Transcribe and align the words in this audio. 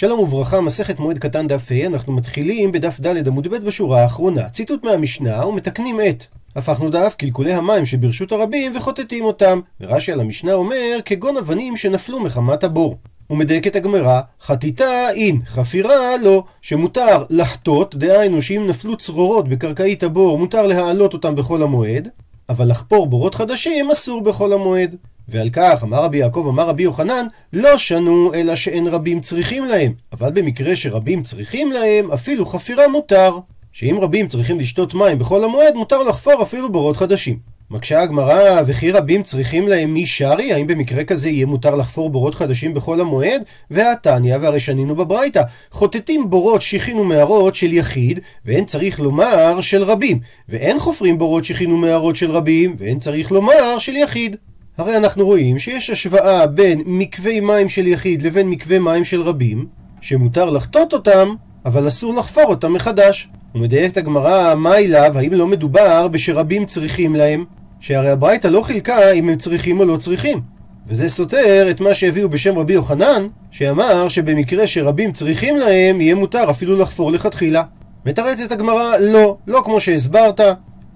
שלום 0.00 0.20
וברכה, 0.20 0.60
מסכת 0.60 1.00
מועד 1.00 1.18
קטן 1.18 1.46
דף 1.46 1.72
ה', 1.72 1.86
אנחנו 1.86 2.12
מתחילים 2.12 2.72
בדף 2.72 3.00
ד' 3.00 3.28
עמוד 3.28 3.48
ב' 3.48 3.56
בשורה 3.56 4.02
האחרונה. 4.02 4.48
ציטוט 4.48 4.84
מהמשנה 4.84 5.46
ומתקנים 5.46 6.00
את. 6.00 6.24
הפכנו 6.56 6.90
דף 6.90 7.14
קלקולי 7.18 7.54
המים 7.54 7.86
שברשות 7.86 8.32
הרבים 8.32 8.76
וחוטטים 8.76 9.24
אותם. 9.24 9.60
ורש"י 9.80 10.12
על 10.12 10.20
המשנה 10.20 10.52
אומר, 10.52 10.98
כגון 11.04 11.36
אבנים 11.36 11.76
שנפלו 11.76 12.20
מחמת 12.20 12.64
הבור. 12.64 12.96
ומדייקת 13.30 13.76
הגמרא, 13.76 14.20
חטיטה 14.42 15.10
אין, 15.10 15.40
חפירה 15.46 16.16
לא, 16.16 16.44
שמותר 16.62 17.24
לחטות, 17.30 17.94
דהיינו 17.94 18.42
שאם 18.42 18.66
נפלו 18.68 18.96
צרורות 18.96 19.48
בקרקעית 19.48 20.02
הבור, 20.02 20.38
מותר 20.38 20.66
להעלות 20.66 21.12
אותם 21.12 21.36
בחול 21.36 21.62
המועד, 21.62 22.08
אבל 22.48 22.70
לחפור 22.70 23.06
בורות 23.06 23.34
חדשים 23.34 23.90
אסור 23.90 24.22
בחול 24.22 24.52
המועד. 24.52 24.96
ועל 25.28 25.48
כך 25.52 25.84
אמר 25.84 26.02
רבי 26.02 26.18
יעקב 26.18 26.46
אמר 26.48 26.68
רבי 26.68 26.82
יוחנן 26.82 27.26
לא 27.52 27.78
שנו 27.78 28.34
אלא 28.34 28.56
שאין 28.56 28.86
רבים 28.86 29.20
צריכים 29.20 29.64
להם. 29.64 29.92
אבל 30.12 30.30
במקרה 30.32 30.76
שרבים 30.76 31.22
צריכים 31.22 31.72
להם 31.72 32.12
אפילו 32.12 32.46
חפירה 32.46 32.88
מותר. 32.88 33.38
שאם 33.72 33.98
רבים 34.00 34.28
צריכים 34.28 34.60
לשתות 34.60 34.94
מים 34.94 35.18
בחול 35.18 35.44
המועד 35.44 35.74
מותר 35.74 36.02
לחפור 36.02 36.42
אפילו 36.42 36.72
בורות 36.72 36.96
חדשים. 36.96 37.38
מקשה 37.70 38.00
הגמרא 38.02 38.62
וכי 38.66 38.90
רבים 38.90 39.22
צריכים 39.22 39.68
להם 39.68 39.94
מי 39.94 40.06
שרי 40.06 40.52
האם 40.52 40.66
במקרה 40.66 41.04
כזה 41.04 41.30
יהיה 41.30 41.46
מותר 41.46 41.74
לחפור 41.74 42.10
בורות 42.10 42.34
חדשים 42.34 42.74
בחול 42.74 43.00
המועד? 43.00 43.42
והתניא 43.70 44.36
והרי 44.40 44.60
שנינו 44.60 44.96
בברייתא. 44.96 45.42
חוטטים 45.70 46.30
בורות 46.30 46.62
שיחין 46.62 46.98
ומערות 46.98 47.54
של 47.54 47.72
יחיד 47.72 48.20
ואין 48.44 48.64
צריך 48.64 49.00
לומר 49.00 49.60
של 49.60 49.82
רבים. 49.82 50.20
ואין 50.48 50.78
חופרים 50.78 51.18
בורות 51.18 51.44
שיחין 51.44 51.72
ומערות 51.72 52.16
של 52.16 52.30
רבים 52.30 52.76
ואין 52.78 52.98
צריך 52.98 53.32
לומר 53.32 53.78
של 53.78 53.96
יחיד 53.96 54.36
הרי 54.78 54.96
אנחנו 54.96 55.26
רואים 55.26 55.58
שיש 55.58 55.90
השוואה 55.90 56.46
בין 56.46 56.82
מקווי 56.86 57.40
מים 57.40 57.68
של 57.68 57.86
יחיד 57.86 58.22
לבין 58.22 58.50
מקווי 58.50 58.78
מים 58.78 59.04
של 59.04 59.22
רבים, 59.22 59.66
שמותר 60.00 60.50
לחטות 60.50 60.92
אותם, 60.92 61.34
אבל 61.64 61.88
אסור 61.88 62.14
לחפור 62.14 62.44
אותם 62.44 62.72
מחדש. 62.72 63.28
ומדייקת 63.54 63.96
הגמרא, 63.96 64.54
מה 64.54 64.76
אליו, 64.76 65.18
האם 65.18 65.32
לא 65.32 65.46
מדובר 65.46 66.08
בשרבים 66.08 66.66
צריכים 66.66 67.14
להם? 67.14 67.44
שהרי 67.80 68.10
הברייתא 68.10 68.48
לא 68.48 68.62
חילקה 68.62 69.12
אם 69.12 69.28
הם 69.28 69.36
צריכים 69.36 69.80
או 69.80 69.84
לא 69.84 69.96
צריכים. 69.96 70.40
וזה 70.86 71.08
סותר 71.08 71.66
את 71.70 71.80
מה 71.80 71.94
שהביאו 71.94 72.28
בשם 72.28 72.58
רבי 72.58 72.72
יוחנן, 72.72 73.26
שאמר 73.50 74.08
שבמקרה 74.08 74.66
שרבים 74.66 75.12
צריכים 75.12 75.56
להם, 75.56 76.00
יהיה 76.00 76.14
מותר 76.14 76.50
אפילו 76.50 76.76
לחפור 76.76 77.12
לכתחילה. 77.12 77.62
מתרצת 78.06 78.52
הגמרא, 78.52 78.96
לא, 78.96 79.36
לא 79.46 79.60
כמו 79.64 79.80
שהסברת, 79.80 80.40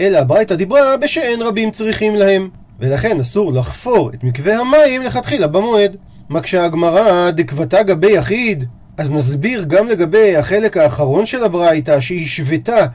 אלא 0.00 0.18
הברייתא 0.18 0.54
דיברה 0.54 0.96
בשאין 0.96 1.42
רבים 1.42 1.70
צריכים 1.70 2.14
להם. 2.14 2.61
ולכן 2.82 3.20
אסור 3.20 3.52
לחפור 3.52 4.10
את 4.14 4.24
מקווה 4.24 4.58
המים 4.58 5.02
לכתחילה 5.02 5.46
במועד. 5.46 5.96
מקשה 6.30 6.64
הגמרא 6.64 7.30
דקבתה 7.30 7.82
גבי 7.82 8.12
יחיד, 8.12 8.64
אז 8.98 9.12
נסביר 9.12 9.64
גם 9.64 9.88
לגבי 9.88 10.36
החלק 10.36 10.76
האחרון 10.76 11.26
של 11.26 11.44
הברייתא 11.44 12.00
שהשוותה 12.00 12.86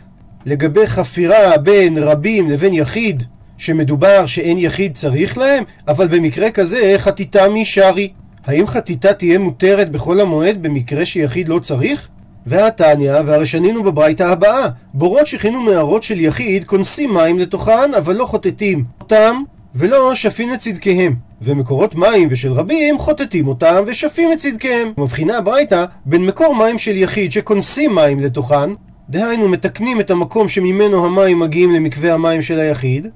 לגבי 0.46 0.88
חפירה 0.88 1.58
בין 1.58 1.98
רבים 1.98 2.50
לבין 2.50 2.74
יחיד, 2.74 3.24
שמדובר 3.58 4.26
שאין 4.26 4.58
יחיד 4.58 4.94
צריך 4.96 5.38
להם, 5.38 5.64
אבל 5.88 6.08
במקרה 6.08 6.52
כזה 6.52 6.96
חטיטה 6.98 7.50
משרי. 7.50 8.12
האם 8.46 8.68
חטיטה 8.68 9.14
תהיה 9.14 9.40
מותרת 9.40 9.92
בחול 9.92 10.22
המועד 10.22 10.64
במקרה 10.64 11.06
שיחיד 11.06 11.50
לא 11.50 11.60
צריך? 11.60 12.08
והתניא, 12.46 13.14
והרי 13.26 13.46
שנינו 13.46 13.84
בברייתא 13.84 14.24
הבאה, 14.24 14.68
בורות 14.94 15.28
שכינו 15.28 15.62
מערות 15.62 16.04
של 16.04 16.20
יחיד, 16.20 16.66
כונסים 16.66 17.14
מים 17.14 17.40
לתוכן, 17.40 17.94
אבל 17.98 18.16
לא 18.16 18.26
חוטטים 18.26 18.84
אותם 19.02 19.44
ולא 19.76 20.16
שפין 20.16 20.54
את 20.54 20.60
צדקיהם. 20.60 21.16
ומקורות 21.42 21.96
מים 21.96 22.28
ושל 22.32 22.52
רבים 22.52 23.00
חוטטים 23.00 23.48
אותם 23.48 23.84
ושפים 23.88 24.32
את 24.34 24.38
צדקיהם. 24.38 24.94
מבחינה 24.98 25.38
הברייתא 25.38 25.86
בין 26.06 26.26
מקור 26.26 26.56
מים 26.56 26.78
של 26.78 26.96
יחיד 26.96 27.32
שכונסים 27.32 27.96
מים 27.96 28.20
לתוכן, 28.20 28.70
דהיינו 29.10 29.50
מתקנים 29.50 30.00
את 30.00 30.12
המקום 30.12 30.48
שממנו 30.48 31.06
המים 31.06 31.40
מגיעים 31.40 31.72
למקווה 31.72 32.14
המים 32.14 32.42
של 32.42 32.60
היחיד, 32.60 33.08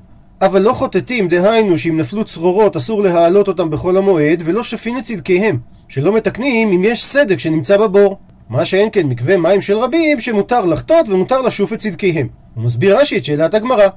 אבל 0.42 0.62
לא 0.62 0.74
חוטטים, 0.74 1.28
דהיינו 1.28 1.78
שאם 1.78 1.98
נפלו 1.98 2.24
צרורות 2.24 2.76
אסור 2.76 3.02
להעלות 3.02 3.48
אותם 3.48 3.70
בחול 3.70 3.98
המועד, 3.98 4.44
ולא 4.46 4.64
שפין 4.64 4.98
את 4.98 5.04
צדקיהם, 5.04 5.58
שלא 5.88 6.16
מתקנים 6.16 6.72
אם 6.72 6.84
יש 6.84 7.06
סדק 7.06 7.40
שנמצא 7.40 7.78
בבור. 7.78 8.18
מה 8.50 8.66
שאין 8.66 8.90
כן 8.92 9.08
מקווה 9.08 9.38
מים 9.38 9.62
של 9.62 9.78
רבים 9.78 10.20
שמותר 10.20 10.66
לחטות 10.66 11.10
ומותר 11.10 11.42
לשוף 11.42 11.74
את 11.74 11.78
צדקיהם. 11.78 12.28
הוא 12.56 12.64
מסביר 12.64 13.00
רש"י 13.00 13.18
את 13.18 13.26
שאלת 13.26 13.54
הגמרא, 13.54 13.88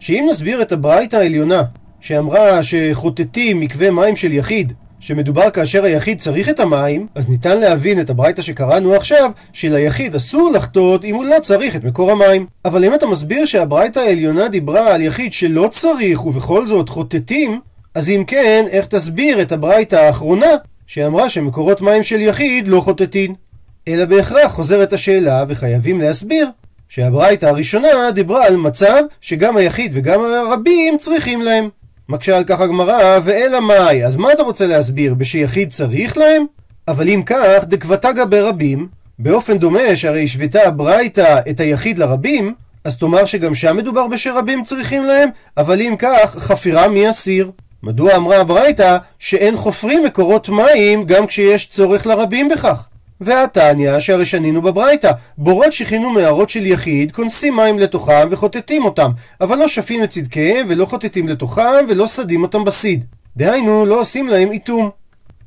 שאם 0.00 0.26
נסביר 0.30 0.62
את 0.62 0.72
הברייתא 0.72 1.16
העליונה 1.16 1.62
שאמרה 2.00 2.64
שחוטטים 2.64 3.60
מקווה 3.60 3.90
מים 3.90 4.16
של 4.16 4.32
יחיד, 4.32 4.72
שמדובר 5.00 5.50
כאשר 5.50 5.84
היחיד 5.84 6.18
צריך 6.18 6.48
את 6.48 6.60
המים, 6.60 7.06
אז 7.14 7.28
ניתן 7.28 7.58
להבין 7.58 8.00
את 8.00 8.10
הברייתא 8.10 8.42
שקראנו 8.42 8.94
עכשיו, 8.94 9.30
שליחיד 9.52 10.14
אסור 10.14 10.50
לחטות 10.54 11.04
אם 11.04 11.14
הוא 11.14 11.24
לא 11.24 11.36
צריך 11.42 11.76
את 11.76 11.84
מקור 11.84 12.10
המים. 12.10 12.46
אבל 12.64 12.84
אם 12.84 12.94
אתה 12.94 13.06
מסביר 13.06 13.44
שהברייתא 13.44 13.98
העליונה 13.98 14.48
דיברה 14.48 14.94
על 14.94 15.00
יחיד 15.00 15.32
שלא 15.32 15.68
צריך 15.70 16.26
ובכל 16.26 16.66
זאת 16.66 16.88
חוטטים, 16.88 17.60
אז 17.94 18.10
אם 18.10 18.24
כן, 18.26 18.64
איך 18.70 18.86
תסביר 18.86 19.42
את 19.42 19.52
הברייתא 19.52 19.96
האחרונה, 19.96 20.50
שאמרה 20.86 21.28
שמקורות 21.28 21.80
מים 21.80 22.02
של 22.02 22.20
יחיד 22.20 22.68
לא 22.68 22.80
חוטטין? 22.80 23.34
אלא 23.88 24.04
בהכרח 24.04 24.52
חוזרת 24.52 24.92
השאלה, 24.92 25.44
וחייבים 25.48 26.00
להסביר, 26.00 26.48
שהברייתא 26.88 27.46
הראשונה 27.46 28.10
דיברה 28.14 28.46
על 28.46 28.56
מצב 28.56 29.02
שגם 29.20 29.56
היחיד 29.56 29.90
וגם 29.94 30.20
הרבים 30.20 30.98
צריכים 30.98 31.42
להם. 31.42 31.68
מקשה 32.08 32.36
על 32.36 32.44
כך 32.44 32.60
הגמרא, 32.60 33.18
ואלא 33.24 33.60
מאי, 33.60 34.04
אז 34.04 34.16
מה 34.16 34.32
אתה 34.32 34.42
רוצה 34.42 34.66
להסביר? 34.66 35.14
בשיחיד 35.14 35.70
צריך 35.70 36.18
להם? 36.18 36.46
אבל 36.88 37.08
אם 37.08 37.22
כך, 37.26 37.64
דקבתגה 37.64 38.24
ברבים, 38.24 38.88
באופן 39.18 39.58
דומה 39.58 39.96
שהרי 39.96 40.24
השוותה 40.24 40.66
הברייתא 40.66 41.40
את 41.50 41.60
היחיד 41.60 41.98
לרבים, 41.98 42.54
אז 42.84 42.98
תאמר 42.98 43.24
שגם 43.24 43.54
שם 43.54 43.76
מדובר 43.76 44.06
בשרבים 44.06 44.62
צריכים 44.62 45.04
להם, 45.04 45.28
אבל 45.56 45.80
אם 45.80 45.94
כך, 45.98 46.36
חפירה 46.38 46.88
מי 46.88 47.10
אסיר? 47.10 47.50
מדוע 47.82 48.16
אמרה 48.16 48.40
הברייתא 48.40 48.96
שאין 49.18 49.56
חופרים 49.56 50.04
מקורות 50.04 50.48
מים 50.48 51.04
גם 51.04 51.26
כשיש 51.26 51.68
צורך 51.68 52.06
לרבים 52.06 52.48
בכך? 52.48 52.88
והתניא, 53.20 54.00
שהרי 54.00 54.26
שנינו 54.26 54.62
בברייתא, 54.62 55.10
בורות 55.38 55.72
שכינו 55.72 56.10
מערות 56.10 56.50
של 56.50 56.66
יחיד, 56.66 57.12
כונסים 57.12 57.56
מים 57.56 57.78
לתוכם 57.78 58.28
וחוטטים 58.30 58.84
אותם, 58.84 59.10
אבל 59.40 59.58
לא 59.58 59.68
שפים 59.68 60.02
את 60.02 60.10
צדקיהם, 60.10 60.66
ולא 60.68 60.84
חוטטים 60.84 61.28
לתוכם, 61.28 61.84
ולא 61.88 62.06
סדים 62.06 62.42
אותם 62.42 62.64
בסיד. 62.64 63.04
דהיינו, 63.36 63.86
לא 63.86 64.00
עושים 64.00 64.28
להם 64.28 64.52
איתום. 64.52 64.90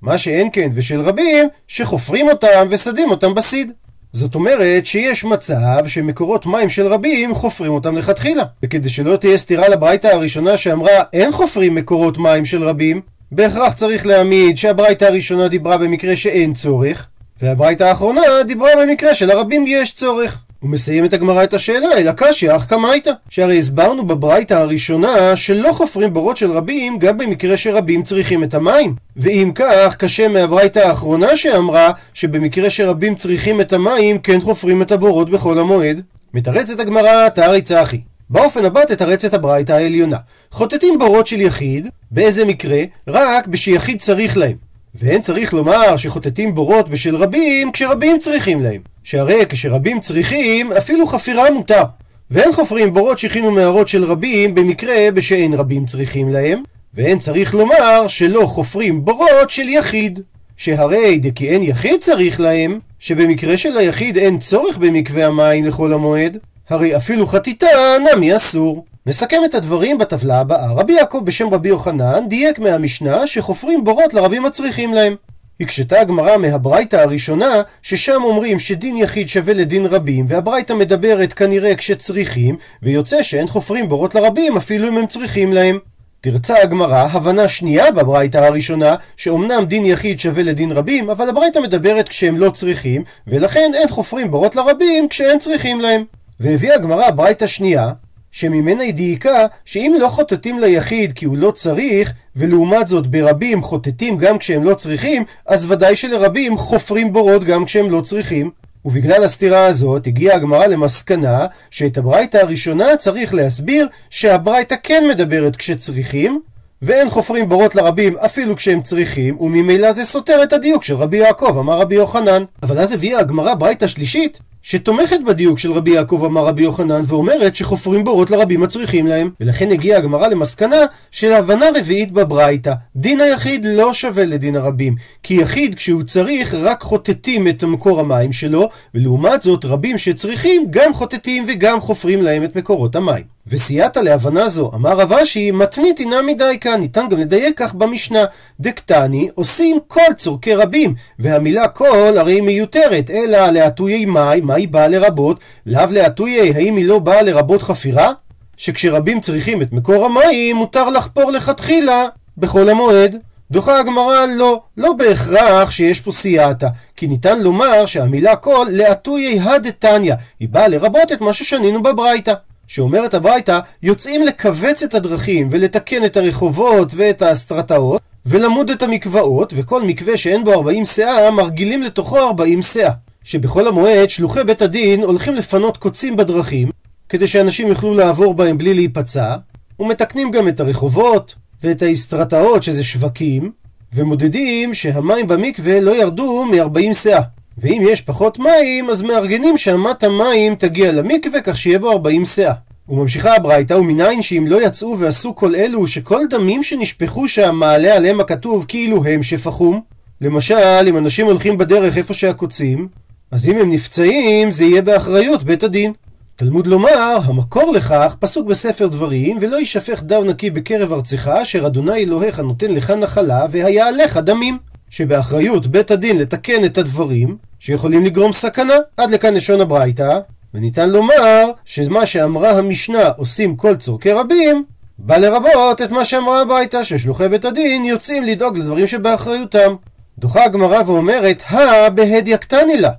מה 0.01 0.17
שאין 0.17 0.49
כן 0.53 0.69
ושל 0.73 1.01
רבים, 1.01 1.47
שחופרים 1.67 2.27
אותם 2.29 2.67
וסדים 2.69 3.09
אותם 3.09 3.35
בסיד. 3.35 3.71
זאת 4.13 4.35
אומרת 4.35 4.85
שיש 4.85 5.25
מצב 5.25 5.87
שמקורות 5.87 6.45
מים 6.45 6.69
של 6.69 6.87
רבים 6.87 7.35
חופרים 7.35 7.71
אותם 7.71 7.97
לכתחילה. 7.97 8.43
וכדי 8.63 8.89
שלא 8.89 9.15
תהיה 9.15 9.37
סתירה 9.37 9.69
לברייתא 9.69 10.07
הראשונה 10.07 10.57
שאמרה 10.57 11.03
אין 11.13 11.31
חופרים 11.31 11.75
מקורות 11.75 12.17
מים 12.17 12.45
של 12.45 12.63
רבים, 12.63 13.01
בהכרח 13.31 13.73
צריך 13.73 14.05
להעמיד 14.05 14.57
שהברייתא 14.57 15.05
הראשונה 15.05 15.47
דיברה 15.47 15.77
במקרה 15.77 16.15
שאין 16.15 16.53
צורך, 16.53 17.07
והברייתא 17.41 17.83
האחרונה 17.83 18.21
דיברה 18.47 18.69
במקרה 18.81 19.13
שלרבים 19.13 19.65
יש 19.67 19.93
צורך. 19.93 20.43
הוא 20.59 20.69
מסיים 20.69 21.05
את 21.05 21.13
הגמרא 21.13 21.43
את 21.43 21.53
השאלה, 21.53 21.87
אלא 21.97 22.11
קשיא 22.11 22.55
אך 22.55 22.65
קמייתא. 22.65 23.11
שהרי 23.29 23.59
הסברנו 23.59 24.07
בברייתא 24.07 24.53
הראשונה 24.53 25.35
שלא 25.35 25.71
חופרים 25.73 26.13
בורות 26.13 26.37
של 26.37 26.51
רבים 26.51 26.99
גם 26.99 27.17
במקרה 27.17 27.57
שרבים 27.57 28.03
צריכים 28.03 28.43
את 28.43 28.53
המים. 28.53 28.95
ואם 29.17 29.51
כך, 29.55 29.95
קשה 29.97 30.27
מהברייתא 30.27 30.79
האחרונה 30.79 31.37
שאמרה 31.37 31.91
שבמקרה 32.13 32.69
שרבים 32.69 33.15
צריכים 33.15 33.61
את 33.61 33.73
המים 33.73 34.19
כן 34.19 34.39
חופרים 34.41 34.81
את 34.81 34.91
הבורות 34.91 35.29
בחול 35.29 35.59
המועד. 35.59 36.01
מתרצת 36.33 36.79
הגמרא 36.79 37.29
תארי 37.29 37.61
צחי. 37.61 38.01
באופן 38.29 38.65
הבא 38.65 38.85
תתרץ 38.85 39.25
את 39.25 39.33
הברייתא 39.33 39.71
העליונה. 39.71 40.17
חוטטים 40.51 40.99
בורות 40.99 41.27
של 41.27 41.41
יחיד, 41.41 41.87
באיזה 42.11 42.45
מקרה? 42.45 42.81
רק 43.07 43.47
בשיחיד 43.47 43.99
צריך 43.99 44.37
להם. 44.37 44.68
ואין 44.95 45.21
צריך 45.21 45.53
לומר 45.53 45.97
שחוטטים 45.97 46.55
בורות 46.55 46.89
בשל 46.89 47.15
רבים 47.15 47.71
כשרבים 47.71 48.19
צריכים 48.19 48.61
להם. 48.63 48.81
שהרי 49.03 49.45
כשרבים 49.49 49.99
צריכים, 49.99 50.73
אפילו 50.73 51.07
חפירה 51.07 51.51
מותר. 51.51 51.83
ואין 52.31 52.53
חופרים 52.53 52.93
בורות 52.93 53.19
שכינו 53.19 53.51
מערות 53.51 53.87
של 53.87 54.03
רבים 54.03 54.55
במקרה 54.55 55.11
בשאין 55.13 55.53
רבים 55.53 55.85
צריכים 55.85 56.29
להם, 56.29 56.63
ואין 56.93 57.19
צריך 57.19 57.55
לומר 57.55 58.07
שלא 58.07 58.45
חופרים 58.45 59.05
בורות 59.05 59.49
של 59.49 59.69
יחיד. 59.69 60.19
שהרי 60.57 61.17
דכי 61.17 61.49
אין 61.49 61.63
יחיד 61.63 62.01
צריך 62.01 62.39
להם, 62.39 62.79
שבמקרה 62.99 63.57
של 63.57 63.77
היחיד 63.77 64.17
אין 64.17 64.39
צורך 64.39 64.77
במקווה 64.77 65.27
המים 65.27 65.65
לכל 65.65 65.93
המועד, 65.93 66.37
הרי 66.69 66.95
אפילו 66.95 67.27
חטיטה 67.27 67.67
נמי 68.15 68.35
אסור. 68.35 68.85
נסכם 69.05 69.41
את 69.45 69.55
הדברים 69.55 69.97
בטבלה 69.97 70.39
הבאה. 70.39 70.71
רבי 70.71 70.93
יעקב 70.93 71.21
בשם 71.23 71.53
רבי 71.53 71.69
יוחנן 71.69 72.29
דייק 72.29 72.59
מהמשנה 72.59 73.27
שחופרים 73.27 73.83
בורות 73.83 74.13
לרבים 74.13 74.45
הצריכים 74.45 74.93
להם. 74.93 75.15
הקשתה 75.61 76.01
הגמרא 76.01 76.37
מהברייתא 76.37 76.95
הראשונה, 76.95 77.61
ששם 77.81 78.21
אומרים 78.23 78.59
שדין 78.59 78.95
יחיד 78.95 79.27
שווה 79.27 79.53
לדין 79.53 79.85
רבים, 79.85 80.25
והברייתא 80.29 80.73
מדברת 80.73 81.33
כנראה 81.33 81.75
כשצריכים, 81.75 82.57
ויוצא 82.83 83.23
שאין 83.23 83.47
חופרים 83.47 83.89
בורות 83.89 84.15
לרבים 84.15 84.57
אפילו 84.57 84.87
אם 84.87 84.97
הם 84.97 85.07
צריכים 85.07 85.53
להם. 85.53 85.79
תרצה 86.21 86.61
הגמרא 86.61 87.07
הבנה 87.11 87.47
שנייה 87.47 87.91
בברייתא 87.91 88.37
הראשונה, 88.37 88.95
שאומנם 89.17 89.65
דין 89.65 89.85
יחיד 89.85 90.19
שווה 90.19 90.43
לדין 90.43 90.71
רבים, 90.71 91.09
אבל 91.09 91.29
הברייתא 91.29 91.59
מדברת 91.59 92.09
כשהם 92.09 92.37
לא 92.37 92.49
צריכים, 92.49 93.03
ולכן 93.27 93.71
אין 93.73 93.87
חופרים 93.87 94.31
בורות 94.31 94.55
לרבים 94.55 95.09
כשהם 95.09 95.39
צריכים 95.39 95.81
להם. 95.81 96.03
והביאה 96.39 96.75
הגמרא 96.75 97.11
ברייתא 97.11 97.47
שנייה, 97.47 97.91
שממנה 98.31 98.83
היא 98.83 98.93
דייקה 98.93 99.45
שאם 99.65 99.95
לא 99.99 100.07
חוטטים 100.07 100.59
ליחיד 100.59 101.13
כי 101.13 101.25
הוא 101.25 101.37
לא 101.37 101.51
צריך, 101.51 102.13
ולעומת 102.35 102.87
זאת 102.87 103.07
ברבים 103.07 103.61
חוטטים 103.61 104.17
גם 104.17 104.37
כשהם 104.37 104.63
לא 104.63 104.73
צריכים, 104.73 105.23
אז 105.45 105.71
ודאי 105.71 105.95
שלרבים 105.95 106.57
חופרים 106.57 107.13
בורות 107.13 107.43
גם 107.43 107.65
כשהם 107.65 107.91
לא 107.91 108.01
צריכים. 108.01 108.51
ובגלל 108.85 109.23
הסתירה 109.23 109.65
הזאת 109.65 110.07
הגיעה 110.07 110.35
הגמרא 110.35 110.65
למסקנה 110.65 111.45
שאת 111.71 111.97
הברייתא 111.97 112.37
הראשונה 112.37 112.97
צריך 112.97 113.33
להסביר 113.33 113.87
שהברייתא 114.09 114.75
כן 114.83 115.03
מדברת 115.09 115.55
כשצריכים 115.55 116.41
ואין 116.81 117.09
חופרים 117.09 117.49
בורות 117.49 117.75
לרבים 117.75 118.17
אפילו 118.17 118.55
כשהם 118.55 118.81
צריכים 118.81 119.41
וממילא 119.41 119.91
זה 119.91 120.05
סותר 120.05 120.43
את 120.43 120.53
הדיוק 120.53 120.83
של 120.83 120.95
רבי 120.95 121.17
יעקב 121.17 121.57
אמר 121.57 121.79
רבי 121.79 121.95
יוחנן 121.95 122.43
אבל 122.63 122.79
אז 122.79 122.91
הביאה 122.91 123.19
הגמרא 123.19 123.53
ברייתא 123.53 123.87
שלישית 123.87 124.39
שתומכת 124.63 125.19
בדיוק 125.27 125.59
של 125.59 125.71
רבי 125.71 125.91
יעקב 125.91 126.23
אמר 126.25 126.45
רבי 126.45 126.63
יוחנן 126.63 127.01
ואומרת 127.07 127.55
שחופרים 127.55 128.03
בורות 128.03 128.31
לרבים 128.31 128.63
הצריכים 128.63 129.07
להם. 129.07 129.29
ולכן 129.39 129.71
הגיעה 129.71 129.97
הגמרא 129.97 130.27
למסקנה 130.27 130.77
של 131.11 131.31
הבנה 131.31 131.65
רביעית 131.75 132.11
בברייתא. 132.11 132.73
דין 132.95 133.21
היחיד 133.21 133.65
לא 133.65 133.93
שווה 133.93 134.25
לדין 134.25 134.55
הרבים 134.55 134.95
כי 135.23 135.33
יחיד 135.33 135.75
כשהוא 135.75 136.03
צריך 136.03 136.53
רק 136.53 136.81
חוטטים 136.81 137.47
את 137.47 137.63
מקור 137.63 137.99
המים 137.99 138.33
שלו 138.33 138.69
ולעומת 138.93 139.41
זאת 139.41 139.65
רבים 139.65 139.97
שצריכים 139.97 140.67
גם 140.69 140.93
חוטטים 140.93 141.45
וגם 141.47 141.81
חופרים 141.81 142.21
להם 142.21 142.43
את 142.43 142.55
מקורות 142.55 142.95
המים. 142.95 143.39
וסייעת 143.51 143.97
להבנה 143.97 144.49
זו, 144.49 144.71
אמר 144.75 144.97
רב 144.99 145.13
אשי, 145.13 145.51
מתנית 145.51 145.99
אינה 145.99 146.21
מדי 146.21 146.57
כאן, 146.61 146.79
ניתן 146.79 147.05
גם 147.09 147.17
לדייק 147.17 147.57
כך 147.57 147.75
במשנה. 147.75 148.25
דקטני 148.59 149.29
עושים 149.35 149.77
כל 149.87 150.13
צורכי 150.17 150.55
רבים, 150.55 150.95
והמילה 151.19 151.67
כל 151.67 152.17
הרי 152.17 152.41
מיותרת, 152.41 153.09
אלא 153.09 153.47
להטויי 153.47 154.05
מאי, 154.05 154.41
מה 154.49 154.55
היא 154.55 154.67
באה 154.67 154.87
לרבות? 154.87 155.39
לאו 155.65 155.85
להטויי, 155.91 156.53
האם 156.55 156.75
היא 156.75 156.85
לא 156.85 156.99
באה 156.99 157.21
לרבות 157.21 157.61
חפירה? 157.61 158.11
שכשרבים 158.57 159.19
צריכים 159.19 159.61
את 159.61 159.73
מקור 159.73 160.05
המים, 160.05 160.55
מותר 160.55 160.89
לחפור 160.89 161.31
לכתחילה 161.31 162.05
בחול 162.37 162.69
המועד. 162.69 163.15
דוחה 163.51 163.79
הגמרא 163.79 164.25
לא, 164.37 164.61
לא 164.77 164.93
בהכרח 164.93 165.71
שיש 165.71 166.01
פה 166.01 166.11
סייעתא, 166.11 166.67
כי 166.95 167.07
ניתן 167.07 167.39
לומר 167.39 167.85
שהמילה 167.85 168.35
כל 168.35 168.67
להטויי 168.71 169.39
הדתניא, 169.39 170.15
היא 170.39 170.49
באה 170.49 170.67
לרבות 170.67 171.11
את 171.13 171.21
מה 171.21 171.33
ששנינו 171.33 171.83
בברייתא. 171.83 172.33
שאומרת 172.67 173.13
הברייתא, 173.13 173.59
יוצאים 173.83 174.23
לכווץ 174.23 174.83
את 174.83 174.93
הדרכים 174.93 175.47
ולתקן 175.51 176.05
את 176.05 176.17
הרחובות 176.17 176.91
ואת 176.95 177.21
האסטרטאות 177.21 178.01
ולמוד 178.25 178.69
את 178.69 178.83
המקוואות, 178.83 179.53
וכל 179.55 179.83
מקווה 179.83 180.17
שאין 180.17 180.43
בו 180.43 180.53
40 180.53 180.85
סאה, 180.85 181.31
מרגילים 181.31 181.83
לתוכו 181.83 182.19
40 182.19 182.61
סאה. 182.61 182.91
שבכל 183.29 183.67
המועד 183.67 184.09
שלוחי 184.09 184.43
בית 184.43 184.61
הדין 184.61 185.03
הולכים 185.03 185.35
לפנות 185.35 185.77
קוצים 185.77 186.15
בדרכים, 186.15 186.69
כדי 187.09 187.27
שאנשים 187.27 187.67
יוכלו 187.67 187.93
לעבור 187.93 188.33
בהם 188.33 188.57
בלי 188.57 188.73
להיפצע, 188.73 189.35
ומתקנים 189.79 190.31
גם 190.31 190.47
את 190.47 190.59
הרחובות 190.59 191.35
ואת 191.63 191.81
האסטרטאות 191.81 192.63
שזה 192.63 192.83
שווקים, 192.83 193.51
ומודדים 193.93 194.73
שהמים 194.73 195.27
במקווה 195.27 195.79
לא 195.79 196.01
ירדו 196.01 196.45
מ-40 196.45 196.93
סאה. 196.93 197.21
ואם 197.57 197.81
יש 197.89 198.01
פחות 198.01 198.39
מים, 198.39 198.89
אז 198.89 199.01
מארגנים 199.01 199.57
שאמת 199.57 200.03
המים 200.03 200.55
תגיע 200.55 200.91
למקווה 200.91 201.41
כך 201.41 201.57
שיהיה 201.57 201.79
בו 201.79 201.91
40 201.91 202.25
סאה. 202.25 202.53
וממשיכה 202.89 203.35
הברייתא, 203.35 203.73
ומניין 203.73 204.21
שאם 204.21 204.45
לא 204.47 204.65
יצאו 204.65 204.99
ועשו 204.99 205.35
כל 205.35 205.55
אלו, 205.55 205.87
שכל 205.87 206.21
דמים 206.29 206.63
שנשפכו 206.63 207.27
שם 207.27 207.55
מעלה 207.55 207.95
עליהם 207.95 208.19
הכתוב 208.19 208.65
כאילו 208.67 209.05
הם 209.05 209.23
שפכום. 209.23 209.81
למשל, 210.21 210.85
אם 210.89 210.97
אנשים 210.97 211.25
הולכים 211.25 211.57
בדרך 211.57 211.97
איפה 211.97 212.13
שהקוצים, 212.13 212.87
אז 213.31 213.49
אם 213.49 213.57
הם 213.57 213.71
נפצעים, 213.71 214.51
זה 214.51 214.63
יהיה 214.63 214.81
באחריות 214.81 215.43
בית 215.43 215.63
הדין. 215.63 215.93
תלמוד 216.35 216.67
לומר, 216.67 217.17
המקור 217.23 217.71
לכך 217.73 218.15
פסוק 218.19 218.47
בספר 218.47 218.87
דברים, 218.87 219.37
ולא 219.41 219.55
יישפך 219.57 220.03
דם 220.03 220.25
נקי 220.25 220.49
בקרב 220.49 220.93
ארצך, 220.93 221.27
אשר 221.27 221.67
אדוני 221.67 222.03
אלוהיך 222.03 222.39
נותן 222.39 222.73
לך 222.73 222.91
נחלה, 222.91 223.45
והיה 223.51 223.87
עליך 223.87 224.17
דמים. 224.17 224.57
שבאחריות 224.89 225.67
בית 225.67 225.91
הדין 225.91 226.17
לתקן 226.17 226.65
את 226.65 226.77
הדברים 226.77 227.37
שיכולים 227.59 228.05
לגרום 228.05 228.33
סכנה. 228.33 228.73
עד 228.97 229.11
לכאן 229.11 229.33
לשון 229.33 229.61
הברייתא, 229.61 230.19
וניתן 230.53 230.89
לומר 230.89 231.45
שמה 231.65 232.05
שאמרה 232.05 232.51
המשנה 232.51 233.09
עושים 233.17 233.55
כל 233.55 233.75
צורכי 233.75 234.11
רבים, 234.11 234.63
בא 234.99 235.17
לרבות 235.17 235.81
את 235.81 235.91
מה 235.91 236.05
שאמרה 236.05 236.41
הברייתא, 236.41 236.83
ששלוחי 236.83 237.29
בית 237.29 237.45
הדין 237.45 237.85
יוצאים 237.85 238.23
לדאוג 238.23 238.57
לדברים 238.57 238.87
שבאחריותם. 238.87 239.75
דוחה 240.19 240.45
הגמרא 240.45 240.81
ואומרת, 240.85 241.43
הא 241.47 241.89
בהדיא 241.89 242.37
קטני 242.37 242.77
לה. 242.77 242.91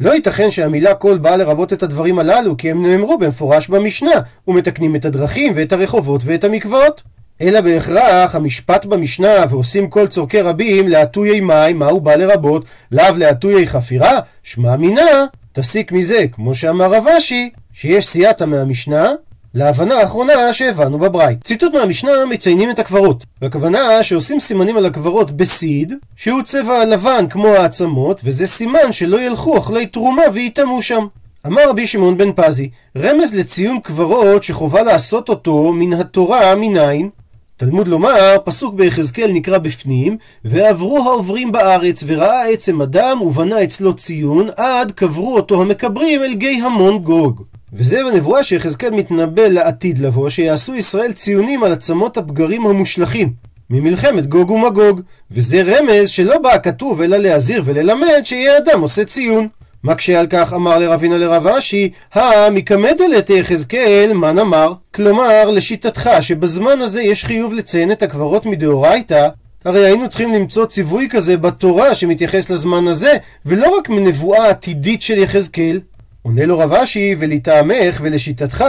לא 0.00 0.14
ייתכן 0.14 0.50
שהמילה 0.50 0.94
כל 0.94 1.18
באה 1.18 1.36
לרבות 1.36 1.72
את 1.72 1.82
הדברים 1.82 2.18
הללו, 2.18 2.56
כי 2.56 2.70
הם 2.70 2.86
נאמרו 2.86 3.18
במפורש 3.18 3.68
במשנה, 3.68 4.20
ומתקנים 4.48 4.96
את 4.96 5.04
הדרכים 5.04 5.52
ואת 5.56 5.72
הרחובות 5.72 6.22
ואת 6.24 6.44
המקוואות. 6.44 7.02
אלא 7.40 7.60
בהכרח 7.60 8.34
המשפט 8.34 8.84
במשנה 8.84 9.44
ועושים 9.50 9.90
כל 9.90 10.06
צורכי 10.06 10.40
רבים 10.40 10.88
להטויי 10.88 11.40
מים, 11.40 11.78
מה 11.78 11.86
הוא 11.86 12.02
בא 12.02 12.14
לרבות? 12.14 12.64
לאו 12.92 13.16
להטויי 13.16 13.66
חפירה? 13.66 14.20
שמע 14.42 14.76
מינה, 14.76 15.26
תסיק 15.52 15.92
מזה, 15.92 16.24
כמו 16.32 16.54
שאמר 16.54 16.94
רב 16.94 17.06
אשי, 17.18 17.50
שיש 17.72 18.06
סייעתא 18.06 18.44
מהמשנה, 18.44 19.12
להבנה 19.56 19.94
האחרונה 19.94 20.52
שהבנו 20.52 20.98
בברייט. 20.98 21.44
ציטוט 21.44 21.74
מהמשנה 21.74 22.10
מציינים 22.30 22.70
את 22.70 22.78
הקברות. 22.78 23.24
והכוונה 23.42 24.02
שעושים 24.02 24.40
סימנים 24.40 24.76
על 24.76 24.86
הקברות 24.86 25.30
בסיד, 25.30 25.92
שהוא 26.16 26.42
צבע 26.42 26.84
לבן 26.84 27.24
כמו 27.30 27.48
העצמות, 27.48 28.20
וזה 28.24 28.46
סימן 28.46 28.92
שלא 28.92 29.20
ילכו 29.20 29.58
אחרי 29.58 29.86
תרומה 29.86 30.22
ויטמאו 30.32 30.82
שם. 30.82 31.06
אמר 31.46 31.68
רבי 31.68 31.86
שמעון 31.86 32.16
בן 32.18 32.32
פזי, 32.32 32.70
רמז 32.98 33.34
לציון 33.34 33.80
קברות 33.80 34.42
שחובה 34.42 34.82
לעשות 34.82 35.28
אותו 35.28 35.72
מן 35.72 35.92
התורה 35.92 36.54
מניין, 36.54 37.10
תלמוד 37.56 37.88
לומר, 37.88 38.36
פסוק 38.44 38.74
ביחזקאל 38.74 39.30
נקרא 39.32 39.58
בפנים, 39.58 40.16
ועברו 40.44 40.98
העוברים 40.98 41.52
בארץ, 41.52 42.04
וראה 42.06 42.44
עצם 42.44 42.82
אדם, 42.82 43.22
ובנה 43.22 43.62
אצלו 43.62 43.94
ציון, 43.94 44.48
עד 44.56 44.92
קברו 44.92 45.36
אותו 45.36 45.60
המקברים 45.62 46.22
אל 46.22 46.34
גיא 46.34 46.64
המון 46.64 46.98
גוג. 46.98 47.42
וזה 47.78 48.00
בנבואה 48.04 48.42
שיחזקאל 48.42 48.90
מתנבא 48.90 49.42
לעתיד 49.42 49.98
לבוא, 49.98 50.30
שיעשו 50.30 50.74
ישראל 50.74 51.12
ציונים 51.12 51.64
על 51.64 51.72
עצמות 51.72 52.16
הפגרים 52.16 52.66
המושלכים. 52.66 53.32
ממלחמת 53.70 54.26
גוג 54.26 54.50
ומגוג, 54.50 55.00
וזה 55.30 55.62
רמז 55.62 56.08
שלא 56.08 56.38
בא 56.38 56.58
כתוב 56.62 57.00
אלא 57.00 57.16
להזהיר 57.16 57.62
וללמד 57.64 58.20
שיהיה 58.24 58.58
אדם 58.58 58.80
עושה 58.80 59.04
ציון. 59.04 59.48
מקשה 59.84 60.20
על 60.20 60.26
כך 60.30 60.52
אמר 60.52 60.78
לרבינה 60.78 61.18
לרב 61.18 61.46
אשי, 61.46 61.90
המקמדלת 62.12 63.30
יחזקאל, 63.30 64.10
מה 64.14 64.32
נאמר? 64.32 64.72
כלומר, 64.94 65.50
לשיטתך, 65.50 66.10
שבזמן 66.20 66.80
הזה 66.80 67.02
יש 67.02 67.24
חיוב 67.24 67.54
לציין 67.54 67.92
את 67.92 68.02
הקברות 68.02 68.46
מדאורייתא, 68.46 69.28
הרי 69.64 69.86
היינו 69.86 70.08
צריכים 70.08 70.34
למצוא 70.34 70.66
ציווי 70.66 71.08
כזה 71.10 71.36
בתורה 71.36 71.94
שמתייחס 71.94 72.50
לזמן 72.50 72.88
הזה, 72.88 73.16
ולא 73.46 73.76
רק 73.78 73.88
מנבואה 73.88 74.50
עתידית 74.50 75.02
של 75.02 75.18
יחזקאל. 75.18 75.80
עונה 76.26 76.46
לו 76.46 76.58
רב 76.58 76.72
אשי, 76.72 77.16
ולטעמך 77.18 77.98
ולשיטתך, 78.02 78.64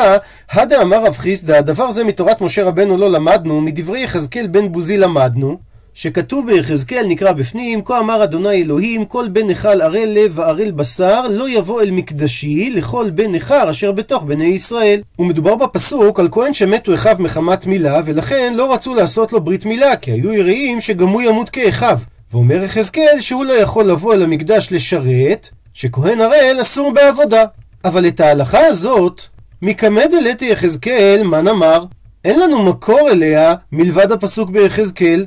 הדה 0.52 0.82
אמר 0.82 1.06
רב 1.06 1.18
חיסדא, 1.18 1.62
דבר 1.62 1.92
זה 1.92 2.04
מתורת 2.04 2.42
משה 2.42 2.64
רבנו 2.64 2.98
לא 2.98 3.12
למדנו, 3.12 3.62
מדברי 3.62 4.04
יחזקאל 4.04 4.48
בן 4.48 4.72
בוזי 4.72 4.98
למדנו, 4.98 5.58
שכתוב 5.94 6.46
ביחזקאל 6.48 7.06
נקרא 7.08 7.32
בפנים, 7.32 7.82
כה 7.86 8.00
אמר 8.00 8.24
אדוני 8.24 8.62
אלוהים, 8.62 9.06
כל 9.06 9.28
בן 9.28 9.48
נכר 9.48 9.84
ערל 9.84 10.10
לב 10.10 10.32
וערל 10.36 10.72
בשר, 10.72 11.28
לא 11.30 11.50
יבוא 11.50 11.82
אל 11.82 11.92
מקדשי 11.92 12.70
לכל 12.70 13.10
בן 13.10 13.32
נכר 13.32 13.72
אשר 13.72 13.92
בתוך 13.92 14.24
בני 14.24 14.46
ישראל. 14.46 15.02
ומדובר 15.20 15.56
בפסוק 15.56 16.20
על 16.20 16.30
כהן 16.32 16.54
שמתו 16.54 16.94
אחיו 16.94 17.16
מחמת 17.20 17.68
מילה, 17.68 18.02
ולכן 18.06 18.54
לא 18.56 18.74
רצו 18.74 18.96
לעשות 18.96 19.34
לו 19.34 19.42
ברית 19.42 19.66
מילה, 19.66 19.96
כי 19.96 20.12
היו 20.12 20.34
יראים 20.34 20.82
שגם 20.82 21.08
הוא 21.08 21.22
ימות 21.22 21.50
כאחיו. 21.50 22.00
ואומר 22.32 22.64
יחזקאל 22.64 23.20
שהוא 23.20 23.46
לא 23.46 23.54
יכול 23.54 23.86
לבוא 23.86 24.14
אל 24.14 24.24
המקדש 24.24 24.68
לשרת, 24.72 25.50
שכהן 25.78 26.22
ערל 26.22 26.58
אסור 26.62 26.94
בעבודה. 26.94 27.46
אבל 27.86 28.08
את 28.08 28.20
ההלכה 28.20 28.66
הזאת, 28.66 29.22
מקמד 29.62 30.12
אלתי 30.14 30.46
יחזקאל, 30.46 31.22
מה 31.24 31.42
נאמר? 31.42 31.86
אין 32.26 32.40
לנו 32.40 32.64
מקור 32.64 33.10
אליה 33.10 33.56
מלבד 33.72 34.12
הפסוק 34.12 34.50
ביחזקאל, 34.50 35.26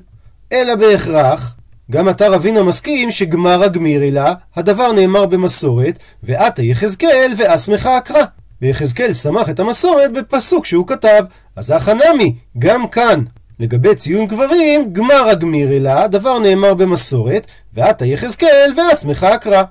אלא 0.53 0.75
בהכרח, 0.75 1.55
גם 1.91 2.09
אתה 2.09 2.29
רבינה 2.29 2.63
מסכים 2.63 3.11
שגמר 3.11 3.63
הגמירי 3.63 4.11
לה, 4.11 4.35
הדבר 4.57 4.93
נאמר 4.93 5.27
במסורת, 5.27 5.99
ועתה 6.23 6.63
יחזקאל 6.63 7.33
ואסמך 7.37 7.87
אקרא. 7.87 8.23
ויחזקאל 8.63 9.13
שמח 9.13 9.49
את 9.49 9.61
המסורת 9.61 10.13
בפסוק 10.13 10.67
שהוא 10.67 10.87
כתב, 10.87 11.25
אז 11.57 11.73
אחא 11.73 11.91
נמי, 11.91 12.35
גם 12.59 12.89
כאן. 12.89 13.25
לגבי 13.61 13.95
ציון 13.95 14.27
גברים, 14.27 14.93
גמר 14.93 15.29
הגמירי 15.29 15.81
לה, 15.81 16.03
הדבר 16.03 16.39
נאמר 16.39 16.75
במסורת, 16.75 17.47
ועתה 17.75 18.07
יחזקאל 18.07 18.73
ואסמך 18.77 19.25
אקרא. 19.25 19.63